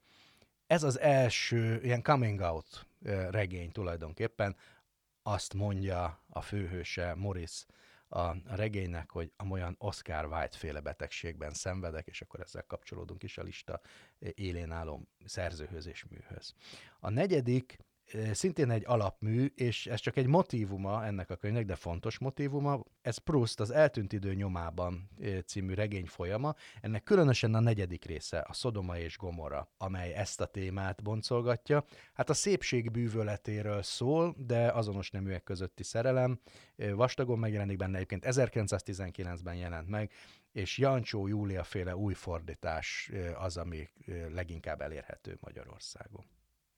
Ez 0.67 0.83
az 0.83 0.99
első 0.99 1.79
ilyen 1.83 2.01
coming 2.01 2.39
out 2.39 2.85
regény 3.29 3.71
tulajdonképpen. 3.71 4.55
Azt 5.23 5.53
mondja 5.53 6.23
a 6.29 6.41
főhőse 6.41 7.13
Morris 7.15 7.65
a 8.07 8.55
regénynek, 8.55 9.11
hogy 9.11 9.31
amolyan 9.37 9.75
Oscar 9.79 10.25
Wilde 10.25 10.57
féle 10.57 10.79
betegségben 10.79 11.53
szenvedek, 11.53 12.07
és 12.07 12.21
akkor 12.21 12.39
ezzel 12.39 12.63
kapcsolódunk 12.63 13.23
is 13.23 13.37
a 13.37 13.43
lista 13.43 13.81
élén 14.19 14.71
álló 14.71 15.07
szerzőhöz 15.25 15.87
és 15.87 16.05
műhöz. 16.05 16.53
A 16.99 17.09
negyedik 17.09 17.77
szintén 18.31 18.69
egy 18.69 18.83
alapmű, 18.85 19.51
és 19.55 19.87
ez 19.87 19.99
csak 19.99 20.17
egy 20.17 20.27
motívuma 20.27 21.05
ennek 21.05 21.29
a 21.29 21.35
könyvnek, 21.35 21.65
de 21.65 21.75
fontos 21.75 22.17
motívuma. 22.17 22.83
Ez 23.01 23.17
Proust 23.17 23.59
az 23.59 23.71
Eltűnt 23.71 24.13
idő 24.13 24.33
nyomában 24.33 25.09
című 25.45 25.73
regény 25.73 26.05
folyama. 26.05 26.55
Ennek 26.81 27.03
különösen 27.03 27.53
a 27.53 27.59
negyedik 27.59 28.05
része, 28.05 28.45
a 28.47 28.53
Szodoma 28.53 28.97
és 28.97 29.17
Gomora, 29.17 29.71
amely 29.77 30.13
ezt 30.13 30.41
a 30.41 30.45
témát 30.45 31.03
boncolgatja. 31.03 31.85
Hát 32.13 32.29
a 32.29 32.33
szépség 32.33 32.91
bűvöletéről 32.91 33.83
szól, 33.83 34.35
de 34.37 34.71
azonos 34.71 35.11
neműek 35.11 35.43
közötti 35.43 35.83
szerelem. 35.83 36.39
Vastagon 36.75 37.39
megjelenik 37.39 37.77
benne, 37.77 37.95
egyébként 37.95 38.25
1919-ben 38.27 39.55
jelent 39.55 39.87
meg, 39.87 40.11
és 40.51 40.77
Jancsó 40.77 41.27
Júlia 41.27 41.63
féle 41.63 41.95
új 41.95 42.13
fordítás 42.13 43.11
az, 43.35 43.57
ami 43.57 43.89
leginkább 44.29 44.81
elérhető 44.81 45.37
Magyarországon. 45.41 46.34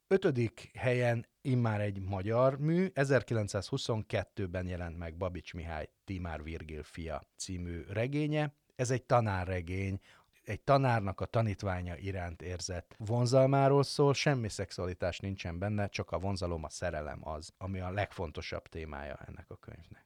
Ötödik 0.09 0.71
helyen 0.73 1.25
immár 1.41 1.81
egy 1.81 1.99
magyar 1.99 2.59
mű, 2.59 2.91
1922-ben 2.93 4.67
jelent 4.67 4.97
meg 4.97 5.17
Babics 5.17 5.53
Mihály 5.53 5.89
Timár 6.05 6.43
Virgil 6.43 6.83
fia 6.83 7.23
című 7.35 7.83
regénye. 7.89 8.53
Ez 8.75 8.91
egy 8.91 9.03
tanárregény, 9.03 9.99
egy 10.43 10.61
tanárnak 10.61 11.21
a 11.21 11.25
tanítványa 11.25 11.97
iránt 11.97 12.41
érzett 12.41 12.95
vonzalmáról 12.97 13.83
szól, 13.83 14.13
semmi 14.13 14.49
szexualitás 14.49 15.19
nincsen 15.19 15.59
benne, 15.59 15.87
csak 15.87 16.11
a 16.11 16.19
vonzalom, 16.19 16.63
a 16.63 16.69
szerelem 16.69 17.27
az, 17.27 17.53
ami 17.57 17.79
a 17.79 17.91
legfontosabb 17.91 18.67
témája 18.67 19.15
ennek 19.27 19.49
a 19.49 19.55
könyvnek. 19.55 20.05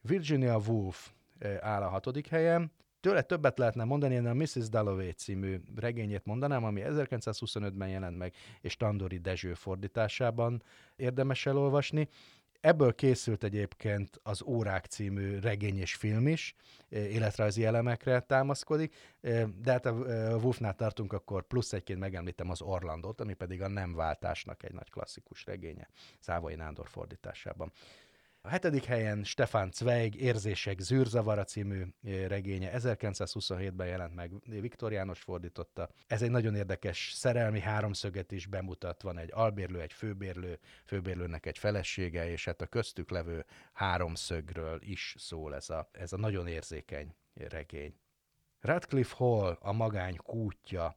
Virginia 0.00 0.58
Woolf 0.58 1.10
áll 1.60 1.82
a 1.82 1.88
hatodik 1.88 2.26
helyen. 2.26 2.72
Tőle 3.00 3.22
többet 3.22 3.58
lehetne 3.58 3.84
mondani, 3.84 4.14
én 4.14 4.26
a 4.26 4.34
Mrs. 4.34 4.68
Dalloway 4.68 5.10
című 5.10 5.60
regényét 5.76 6.24
mondanám, 6.24 6.64
ami 6.64 6.82
1925-ben 6.84 7.88
jelent 7.88 8.18
meg, 8.18 8.34
és 8.60 8.76
Tandori 8.76 9.18
Dezső 9.18 9.54
fordításában 9.54 10.62
érdemes 10.96 11.46
elolvasni. 11.46 12.08
Ebből 12.60 12.94
készült 12.94 13.44
egyébként 13.44 14.20
az 14.22 14.42
Órák 14.42 14.84
című 14.84 15.38
regény 15.38 15.78
és 15.78 15.94
film 15.94 16.26
is, 16.26 16.54
eh, 16.88 17.12
életrajzi 17.12 17.64
elemekre 17.64 18.20
támaszkodik, 18.20 18.94
eh, 19.20 19.46
de 19.62 19.72
hát 19.72 19.86
a 19.86 20.10
eh, 20.10 20.42
Wolfnál 20.42 20.74
tartunk, 20.74 21.12
akkor 21.12 21.46
plusz 21.46 21.72
egyként 21.72 21.98
megemlítem 21.98 22.50
az 22.50 22.62
Orlandot, 22.62 23.20
ami 23.20 23.34
pedig 23.34 23.62
a 23.62 23.68
Nem 23.68 23.94
váltásnak 23.94 24.62
egy 24.62 24.72
nagy 24.72 24.90
klasszikus 24.90 25.44
regénye, 25.44 25.88
Szávai 26.18 26.54
Nándor 26.54 26.88
fordításában. 26.88 27.72
A 28.40 28.48
hetedik 28.48 28.84
helyen 28.84 29.24
Stefan 29.24 29.70
Zweig 29.72 30.14
Érzések 30.14 30.80
zűrzavara 30.80 31.44
című 31.44 31.82
eh, 32.02 32.26
regénye 32.28 32.70
1927-ben 32.74 33.86
jelent 33.86 34.14
meg, 34.14 34.32
Viktor 34.44 34.92
János 34.92 35.20
fordította. 35.20 35.88
Ez 36.06 36.22
egy 36.22 36.30
nagyon 36.30 36.54
érdekes 36.54 37.12
szerelmi 37.14 37.60
háromszöget 37.60 38.32
is 38.32 38.46
bemutat, 38.46 39.02
van 39.02 39.18
egy 39.18 39.30
albérlő, 39.32 39.80
egy 39.80 39.92
főbérlő, 39.92 40.58
főbérlőnek 40.84 41.46
egy 41.46 41.58
felesége, 41.58 42.30
és 42.30 42.44
hát 42.44 42.60
a 42.60 42.66
köztük 42.66 43.10
levő 43.10 43.44
háromszögről 43.72 44.78
is 44.82 45.14
szól 45.18 45.54
ez 45.54 45.70
a, 45.70 45.88
ez 45.92 46.12
a 46.12 46.16
nagyon 46.16 46.46
érzékeny 46.46 47.14
regény. 47.34 47.94
Radcliffe 48.60 49.14
Hall, 49.16 49.58
a 49.60 49.72
magány 49.72 50.16
kútja, 50.16 50.96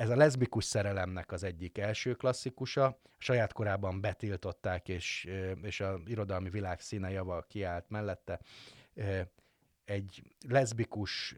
ez 0.00 0.10
a 0.10 0.16
leszbikus 0.16 0.64
szerelemnek 0.64 1.32
az 1.32 1.42
egyik 1.42 1.78
első 1.78 2.14
klasszikusa. 2.14 3.00
Saját 3.18 3.52
korában 3.52 4.00
betiltották, 4.00 4.88
és, 4.88 5.28
és 5.62 5.80
a 5.80 6.00
irodalmi 6.06 6.50
világ 6.50 6.80
színe 6.80 7.10
java 7.10 7.44
kiállt 7.48 7.84
mellette. 7.88 8.40
Egy 9.84 10.22
leszbikus 10.48 11.36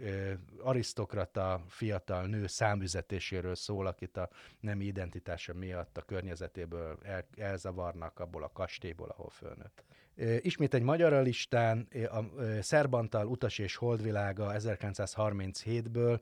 arisztokrata 0.59 1.65
fiatal 1.69 2.27
nő 2.27 2.47
számüzetéséről 2.47 3.55
szól, 3.55 3.87
akit 3.87 4.17
a 4.17 4.29
nem 4.61 4.81
identitása 4.81 5.55
miatt 5.55 5.97
a 5.97 6.03
környezetéből 6.03 6.99
el, 7.03 7.27
elzavarnak 7.37 8.19
abból 8.19 8.43
a 8.43 8.53
kastélyból, 8.53 9.09
ahol 9.09 9.31
fölnőtt. 9.31 9.85
Ismét 10.45 10.75
egy 10.75 10.83
magyar 10.83 11.23
listán, 11.23 11.89
a 12.11 12.23
Szerbantal 12.61 13.27
Utas 13.27 13.59
és 13.59 13.77
Holdvilága 13.77 14.53
1937-ből, 14.55 16.21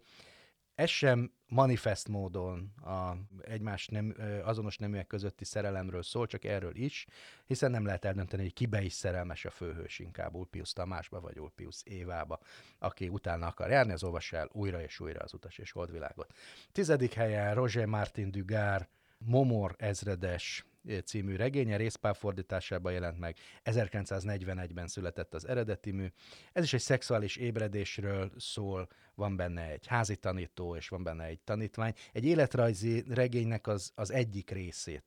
ez 0.81 0.89
sem 0.89 1.33
manifest 1.47 2.09
módon 2.09 2.73
a 2.83 3.17
egymás 3.43 3.87
nem, 3.87 4.15
azonos 4.43 4.79
neműek 4.79 5.07
közötti 5.07 5.45
szerelemről 5.45 6.03
szól, 6.03 6.27
csak 6.27 6.45
erről 6.45 6.77
is, 6.77 7.07
hiszen 7.47 7.71
nem 7.71 7.85
lehet 7.85 8.05
eldönteni, 8.05 8.43
hogy 8.43 8.53
kibe 8.53 8.83
is 8.83 8.93
szerelmes 8.93 9.45
a 9.45 9.51
főhős, 9.51 9.99
inkább 9.99 10.35
Ulpius 10.35 10.73
Tamásba 10.73 11.21
vagy 11.21 11.39
Ulpius 11.39 11.81
Évába, 11.85 12.41
aki 12.79 13.09
utána 13.09 13.47
akar 13.47 13.71
járni, 13.71 13.93
az 13.93 14.05
olvassa 14.05 14.37
el 14.37 14.49
újra 14.53 14.83
és 14.83 15.01
újra 15.01 15.21
az 15.21 15.35
utas 15.35 15.59
és 15.59 15.71
holdvilágot. 15.71 16.33
Tizedik 16.73 17.13
helyen 17.13 17.55
Roger 17.55 17.87
Martin 17.87 18.31
Dugard, 18.31 18.89
Momor 19.19 19.75
ezredes 19.79 20.65
című 21.05 21.37
regénye, 21.37 21.77
részpál 21.77 22.15
fordításában 22.15 22.93
jelent 22.93 23.19
meg. 23.19 23.37
1941-ben 23.65 24.87
született 24.87 25.35
az 25.35 25.49
eredeti 25.49 25.91
mű. 25.91 26.07
Ez 26.53 26.65
is 26.65 26.73
egy 26.73 26.81
szexuális 26.81 27.37
ébredésről 27.37 28.33
szól, 28.37 28.89
van 29.15 29.37
benne 29.37 29.71
egy 29.71 29.87
házi 29.87 30.17
tanító, 30.17 30.77
és 30.77 30.89
van 30.89 31.03
benne 31.03 31.25
egy 31.25 31.41
tanítvány. 31.41 31.95
Egy 32.13 32.25
életrajzi 32.25 33.05
regénynek 33.09 33.67
az, 33.67 33.93
az 33.95 34.11
egyik 34.11 34.51
részét 34.51 35.05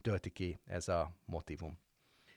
tölti 0.00 0.30
ki 0.30 0.60
ez 0.64 0.88
a 0.88 1.12
motivum. 1.24 1.78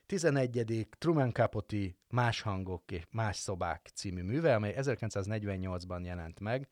11. 0.06 0.88
Truman 0.98 1.32
Capote 1.32 1.96
Más 2.10 2.42
hangok 2.42 2.92
és 2.92 3.04
más 3.10 3.38
szobák 3.38 3.90
című 3.94 4.22
műve, 4.22 4.56
amely 4.56 4.76
1948-ban 4.78 6.04
jelent 6.04 6.40
meg. 6.40 6.70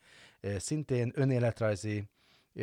Szintén 0.57 1.11
önéletrajzi 1.15 2.09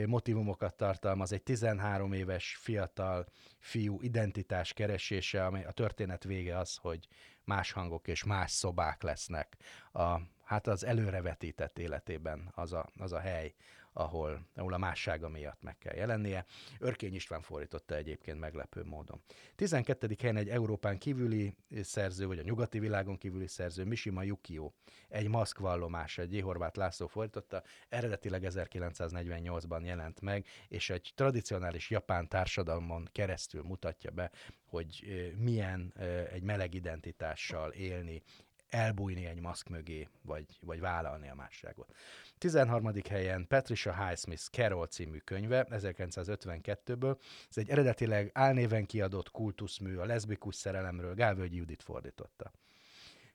motivumokat 0.06 0.76
tartalmaz, 0.76 1.32
egy 1.32 1.42
13 1.42 2.12
éves 2.12 2.56
fiatal 2.60 3.26
fiú 3.58 4.00
identitás 4.02 4.72
keresése, 4.72 5.46
amely 5.46 5.64
a 5.64 5.72
történet 5.72 6.24
vége 6.24 6.58
az, 6.58 6.76
hogy 6.76 7.08
más 7.44 7.72
hangok 7.72 8.08
és 8.08 8.24
más 8.24 8.50
szobák 8.50 9.02
lesznek 9.02 9.56
a, 9.92 10.20
hát 10.46 10.66
az 10.66 10.84
előrevetített 10.84 11.78
életében 11.78 12.50
az 12.54 12.72
a, 12.72 12.88
az 12.96 13.12
a 13.12 13.18
hely, 13.18 13.54
ahol, 13.92 14.46
ahol 14.54 14.72
a 14.72 14.78
mássága 14.78 15.28
miatt 15.28 15.62
meg 15.62 15.78
kell 15.78 15.94
jelennie. 15.94 16.44
Örkény 16.78 17.14
István 17.14 17.40
fordította 17.40 17.94
egyébként 17.94 18.38
meglepő 18.38 18.84
módon. 18.84 19.20
12. 19.54 20.16
helyen 20.18 20.36
egy 20.36 20.48
Európán 20.48 20.98
kívüli 20.98 21.56
szerző, 21.82 22.26
vagy 22.26 22.38
a 22.38 22.42
nyugati 22.42 22.78
világon 22.78 23.18
kívüli 23.18 23.46
szerző, 23.46 23.84
Mishima 23.84 24.22
Yukio, 24.22 24.70
egy 25.08 25.28
maszkvallomás, 25.28 26.18
egy 26.18 26.40
Horváth 26.42 26.78
László 26.78 27.06
fordította, 27.06 27.62
eredetileg 27.88 28.42
1948-ban 28.46 29.84
jelent 29.84 30.20
meg, 30.20 30.46
és 30.68 30.90
egy 30.90 31.12
tradicionális 31.14 31.90
japán 31.90 32.28
társadalmon 32.28 33.08
keresztül 33.12 33.62
mutatja 33.62 34.10
be, 34.10 34.30
hogy 34.66 35.04
milyen 35.38 35.94
egy 36.32 36.42
meleg 36.42 36.74
identitással 36.74 37.72
élni 37.72 38.22
elbújni 38.68 39.26
egy 39.26 39.40
maszk 39.40 39.68
mögé, 39.68 40.08
vagy, 40.22 40.46
vagy 40.60 40.80
vállalni 40.80 41.28
a 41.28 41.34
másságot. 41.34 41.94
13. 42.38 42.92
helyen 43.08 43.46
Patricia 43.46 44.06
Highsmith 44.06 44.42
Carol 44.42 44.86
című 44.86 45.18
könyve, 45.18 45.66
1952-ből. 45.70 47.18
Ez 47.50 47.58
egy 47.58 47.68
eredetileg 47.68 48.30
álnéven 48.34 48.86
kiadott 48.86 49.30
kultuszmű 49.30 49.96
a 49.96 50.04
leszbikus 50.04 50.54
szerelemről, 50.54 51.14
Gálvölgyi 51.14 51.56
Judit 51.56 51.82
fordította. 51.82 52.52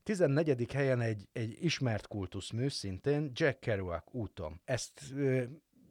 14. 0.03 0.71
helyen 0.71 1.01
egy, 1.01 1.27
egy 1.31 1.57
ismert 1.63 2.07
kultuszmű, 2.07 2.67
szintén 2.67 3.31
Jack 3.33 3.59
Kerouac 3.59 4.03
úton. 4.11 4.61
Ezt 4.65 5.13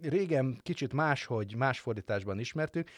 régen 0.02 0.58
kicsit 0.62 0.92
máshogy, 0.92 1.54
más 1.56 1.80
fordításban 1.80 2.38
ismertük. 2.38 2.90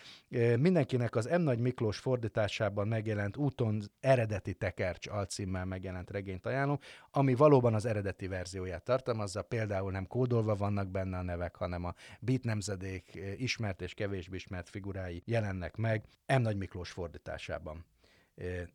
Mindenkinek 0.58 1.16
az 1.16 1.24
M. 1.24 1.40
Nagy 1.40 1.58
Miklós 1.58 1.98
fordításában 1.98 2.88
megjelent 2.88 3.36
úton 3.36 3.82
eredeti 4.00 4.54
tekercs 4.54 5.06
alcímmel 5.06 5.64
megjelent 5.64 6.10
regényt 6.10 6.46
ajánlom, 6.46 6.78
ami 7.10 7.34
valóban 7.34 7.74
az 7.74 7.86
eredeti 7.86 8.26
verzióját 8.26 8.84
tartalmazza, 8.84 9.42
például 9.42 9.90
nem 9.90 10.06
kódolva 10.06 10.54
vannak 10.54 10.88
benne 10.88 11.18
a 11.18 11.22
nevek, 11.22 11.56
hanem 11.56 11.84
a 11.84 11.94
beat 12.20 12.44
nemzedék 12.44 13.20
ismert 13.36 13.82
és 13.82 13.94
kevésbé 13.94 14.36
ismert 14.36 14.68
figurái 14.68 15.22
jelennek 15.24 15.76
meg 15.76 16.04
M. 16.26 16.40
Nagy 16.40 16.56
Miklós 16.56 16.90
fordításában 16.90 17.84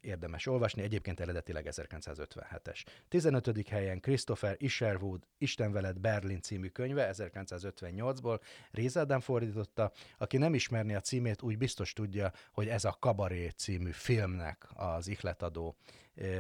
érdemes 0.01 0.45
olvasni, 0.45 0.82
egyébként 0.82 1.20
eredetileg 1.20 1.68
1957-es. 1.72 2.86
15. 3.08 3.68
helyen 3.68 3.99
Christopher 3.99 4.55
Isherwood 4.60 5.24
Isten 5.38 5.72
veled 5.72 5.99
Berlin 5.99 6.41
című 6.41 6.68
könyve 6.68 7.14
1958-ból 7.14 8.39
Rézádán 8.72 9.20
fordította. 9.20 9.91
Aki 10.18 10.38
nem 10.38 10.53
ismerni 10.53 10.95
a 10.95 10.99
címét, 10.99 11.41
úgy 11.41 11.58
biztos 11.58 11.93
tudja, 11.93 12.32
hogy 12.51 12.68
ez 12.68 12.86
a 12.86 12.97
Kabaré 12.99 13.47
című 13.47 13.91
filmnek 13.91 14.68
az 14.74 15.08
ihletadó 15.08 15.76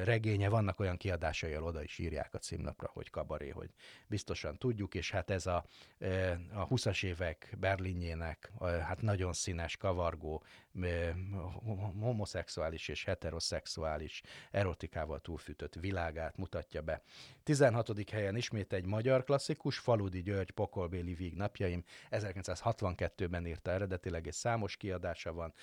regénye, 0.03 0.49
vannak 0.49 0.79
olyan 0.79 0.97
kiadásai, 0.97 1.53
ahol 1.53 1.67
oda 1.67 1.83
is 1.83 1.97
írják 1.97 2.33
a 2.33 2.37
címlapra, 2.37 2.89
hogy 2.93 3.09
kabaré, 3.09 3.49
hogy 3.49 3.69
biztosan 4.07 4.57
tudjuk, 4.57 4.95
és 4.95 5.11
hát 5.11 5.29
ez 5.29 5.45
a, 5.45 5.65
a 6.53 6.67
20-as 6.67 7.03
évek 7.03 7.55
Berlinjének 7.59 8.51
hát 8.59 9.01
nagyon 9.01 9.33
színes, 9.33 9.77
kavargó, 9.77 10.43
homoszexuális 11.99 12.87
és 12.87 13.03
heteroszexuális 13.03 14.21
erotikával 14.51 15.19
túlfűtött 15.19 15.75
világát 15.75 16.37
mutatja 16.37 16.81
be. 16.81 17.01
16. 17.43 18.09
helyen 18.09 18.35
ismét 18.35 18.73
egy 18.73 18.85
magyar 18.85 19.23
klasszikus, 19.23 19.77
Faludi 19.77 20.21
György 20.21 20.51
Pokolbéli 20.51 21.13
Víg 21.13 21.33
napjaim, 21.33 21.83
1962-ben 22.11 23.45
írta 23.45 23.71
eredetileg, 23.71 24.25
és 24.25 24.35
számos 24.35 24.77
kiadása 24.77 25.33
van, 25.33 25.53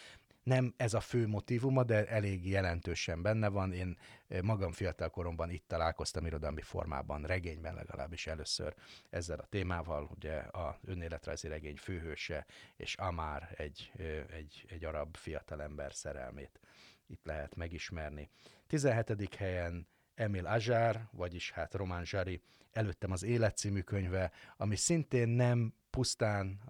nem 0.45 0.75
ez 0.77 0.95
a 0.95 1.01
fő 1.01 1.27
motivuma, 1.27 1.85
de 1.85 2.07
elég 2.07 2.49
jelentősen 2.49 3.23
benne 3.23 3.49
van. 3.49 3.73
Én 3.73 3.99
eh, 4.29 4.43
magam 4.43 4.73
fiatal 4.73 5.11
koromban 5.11 5.51
itt 5.51 5.69
találkoztam 5.69 6.27
irodalmi 6.27 6.63
formában, 6.63 7.23
regényben 7.23 7.75
legalábbis 7.75 8.27
először 8.27 8.75
ezzel 9.11 9.39
a 9.39 9.47
témával, 9.47 10.09
ugye 10.15 10.37
a 10.37 10.79
önéletrajzi 10.85 11.49
regény 11.49 11.77
főhőse, 11.77 12.47
és 12.77 12.95
Amár 12.95 13.55
egy, 13.57 13.93
eh, 13.97 14.25
egy, 14.31 14.65
egy 14.69 14.85
arab 14.85 15.17
fiatalember 15.17 15.95
szerelmét 15.95 16.61
itt 17.07 17.25
lehet 17.25 17.55
megismerni. 17.55 18.29
17. 18.67 19.35
helyen 19.35 19.87
Emil 20.15 20.47
Azsár, 20.47 21.09
vagyis 21.11 21.51
hát 21.51 21.75
Román 21.75 22.05
Zsari, 22.05 22.41
előttem 22.73 23.11
az 23.11 23.23
Élet 23.23 23.57
című 23.57 23.81
könyve, 23.81 24.33
ami 24.57 24.77
szintén 24.77 25.29
nem 25.29 25.75
pusztán 25.95 26.61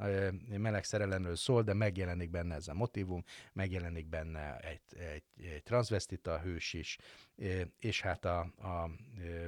meleg 0.49 0.85
szerelemről 0.85 1.37
szól, 1.37 1.62
de 1.62 1.75
megjelenik 1.75 2.31
benne 2.31 2.55
ez 2.55 2.68
a 2.68 2.75
motivum, 2.75 3.25
megjelenik 3.53 4.07
benne 4.07 4.59
egy, 4.59 4.81
egy, 4.99 5.47
egy 5.47 5.62
transvestita 5.62 6.41
hős 6.41 6.72
is, 6.72 6.99
és 7.79 8.01
hát 8.01 8.25
a, 8.25 8.39
a, 8.41 8.91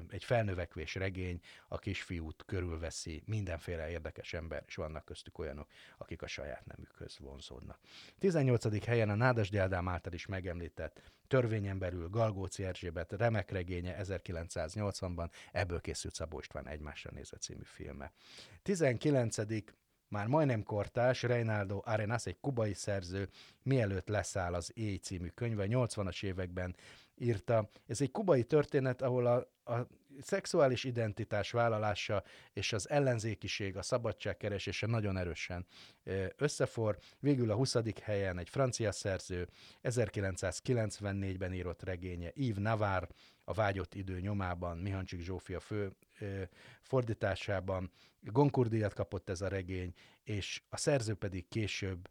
egy 0.08 0.24
felnövekvés 0.24 0.94
regény 0.94 1.40
a 1.68 1.78
kisfiút 1.78 2.42
körülveszi 2.46 3.22
mindenféle 3.26 3.90
érdekes 3.90 4.32
ember, 4.32 4.62
és 4.66 4.74
vannak 4.74 5.04
köztük 5.04 5.38
olyanok, 5.38 5.68
akik 5.98 6.22
a 6.22 6.26
saját 6.26 6.66
nemükhöz 6.66 7.18
vonzódnak. 7.18 7.78
18. 8.18 8.84
helyen 8.84 9.10
a 9.10 9.14
Nádas 9.14 9.50
Gyáldám 9.50 9.88
által 9.88 10.12
is 10.12 10.26
megemlített 10.26 11.02
törvényen 11.26 11.78
belül 11.78 12.08
Galgóci 12.08 12.64
Erzsébet 12.64 13.12
remek 13.12 13.50
regénye 13.50 13.96
1980-ban, 14.02 15.30
ebből 15.52 15.80
készült 15.80 16.14
Szabó 16.14 16.38
István 16.38 16.68
egymásra 16.68 17.10
nézve 17.14 17.36
című 17.36 17.64
filme. 17.64 18.12
19 18.62 19.36
már 20.08 20.26
majdnem 20.26 20.62
kortás, 20.62 21.22
Reinaldo 21.22 21.80
Arenas, 21.84 22.26
egy 22.26 22.40
kubai 22.40 22.74
szerző, 22.74 23.28
mielőtt 23.62 24.08
leszáll 24.08 24.54
az 24.54 24.70
Éj 24.74 24.96
című 24.96 25.28
könyve, 25.28 25.66
80-as 25.68 26.24
években 26.24 26.76
írta. 27.14 27.68
Ez 27.86 28.00
egy 28.00 28.10
kubai 28.10 28.44
történet, 28.44 29.02
ahol 29.02 29.26
a, 29.26 29.72
a 29.72 29.86
szexuális 30.20 30.84
identitás 30.84 31.50
vállalása 31.50 32.22
és 32.52 32.72
az 32.72 32.90
ellenzékiség, 32.90 33.76
a 33.76 33.82
szabadságkeresése 33.82 34.86
nagyon 34.86 35.16
erősen 35.16 35.66
összefor. 36.36 36.98
Végül 37.18 37.50
a 37.50 37.54
20. 37.54 37.76
helyen 38.02 38.38
egy 38.38 38.48
francia 38.48 38.92
szerző 38.92 39.48
1994-ben 39.82 41.52
írott 41.52 41.82
regénye 41.82 42.30
Yves 42.34 42.62
Navarre, 42.62 43.08
a 43.48 43.52
vágyott 43.52 43.94
idő 43.94 44.20
nyomában, 44.20 44.78
Mihancsik 44.78 45.20
Zsófia 45.20 45.60
fő 45.60 45.96
fordításában. 46.82 47.90
Goncourt 48.20 48.92
kapott 48.94 49.28
ez 49.28 49.40
a 49.40 49.48
regény, 49.48 49.94
és 50.22 50.62
a 50.68 50.76
szerző 50.76 51.14
pedig 51.14 51.48
később 51.48 52.08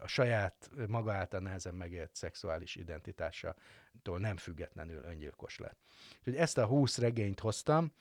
a 0.00 0.06
saját 0.06 0.70
maga 0.88 1.12
által 1.12 1.40
nehezen 1.40 1.74
megélt 1.74 2.14
szexuális 2.14 2.76
identitásától 2.76 4.18
nem 4.18 4.36
függetlenül 4.36 5.02
öngyilkos 5.02 5.58
lett. 5.58 5.78
Úgyhogy 6.18 6.36
ezt 6.36 6.58
a 6.58 6.66
20 6.66 6.98
regényt 6.98 7.40
hoztam, 7.40 7.92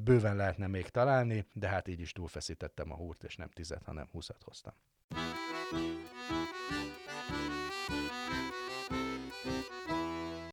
bőven 0.00 0.36
lehetne 0.36 0.66
még 0.66 0.88
találni, 0.88 1.46
de 1.52 1.68
hát 1.68 1.88
így 1.88 2.00
is 2.00 2.12
túlfeszítettem 2.12 2.92
a 2.92 2.94
húrt, 2.94 3.24
és 3.24 3.36
nem 3.36 3.48
tizet, 3.48 3.84
hanem 3.84 4.08
20 4.12 4.28
hoztam. 4.44 4.74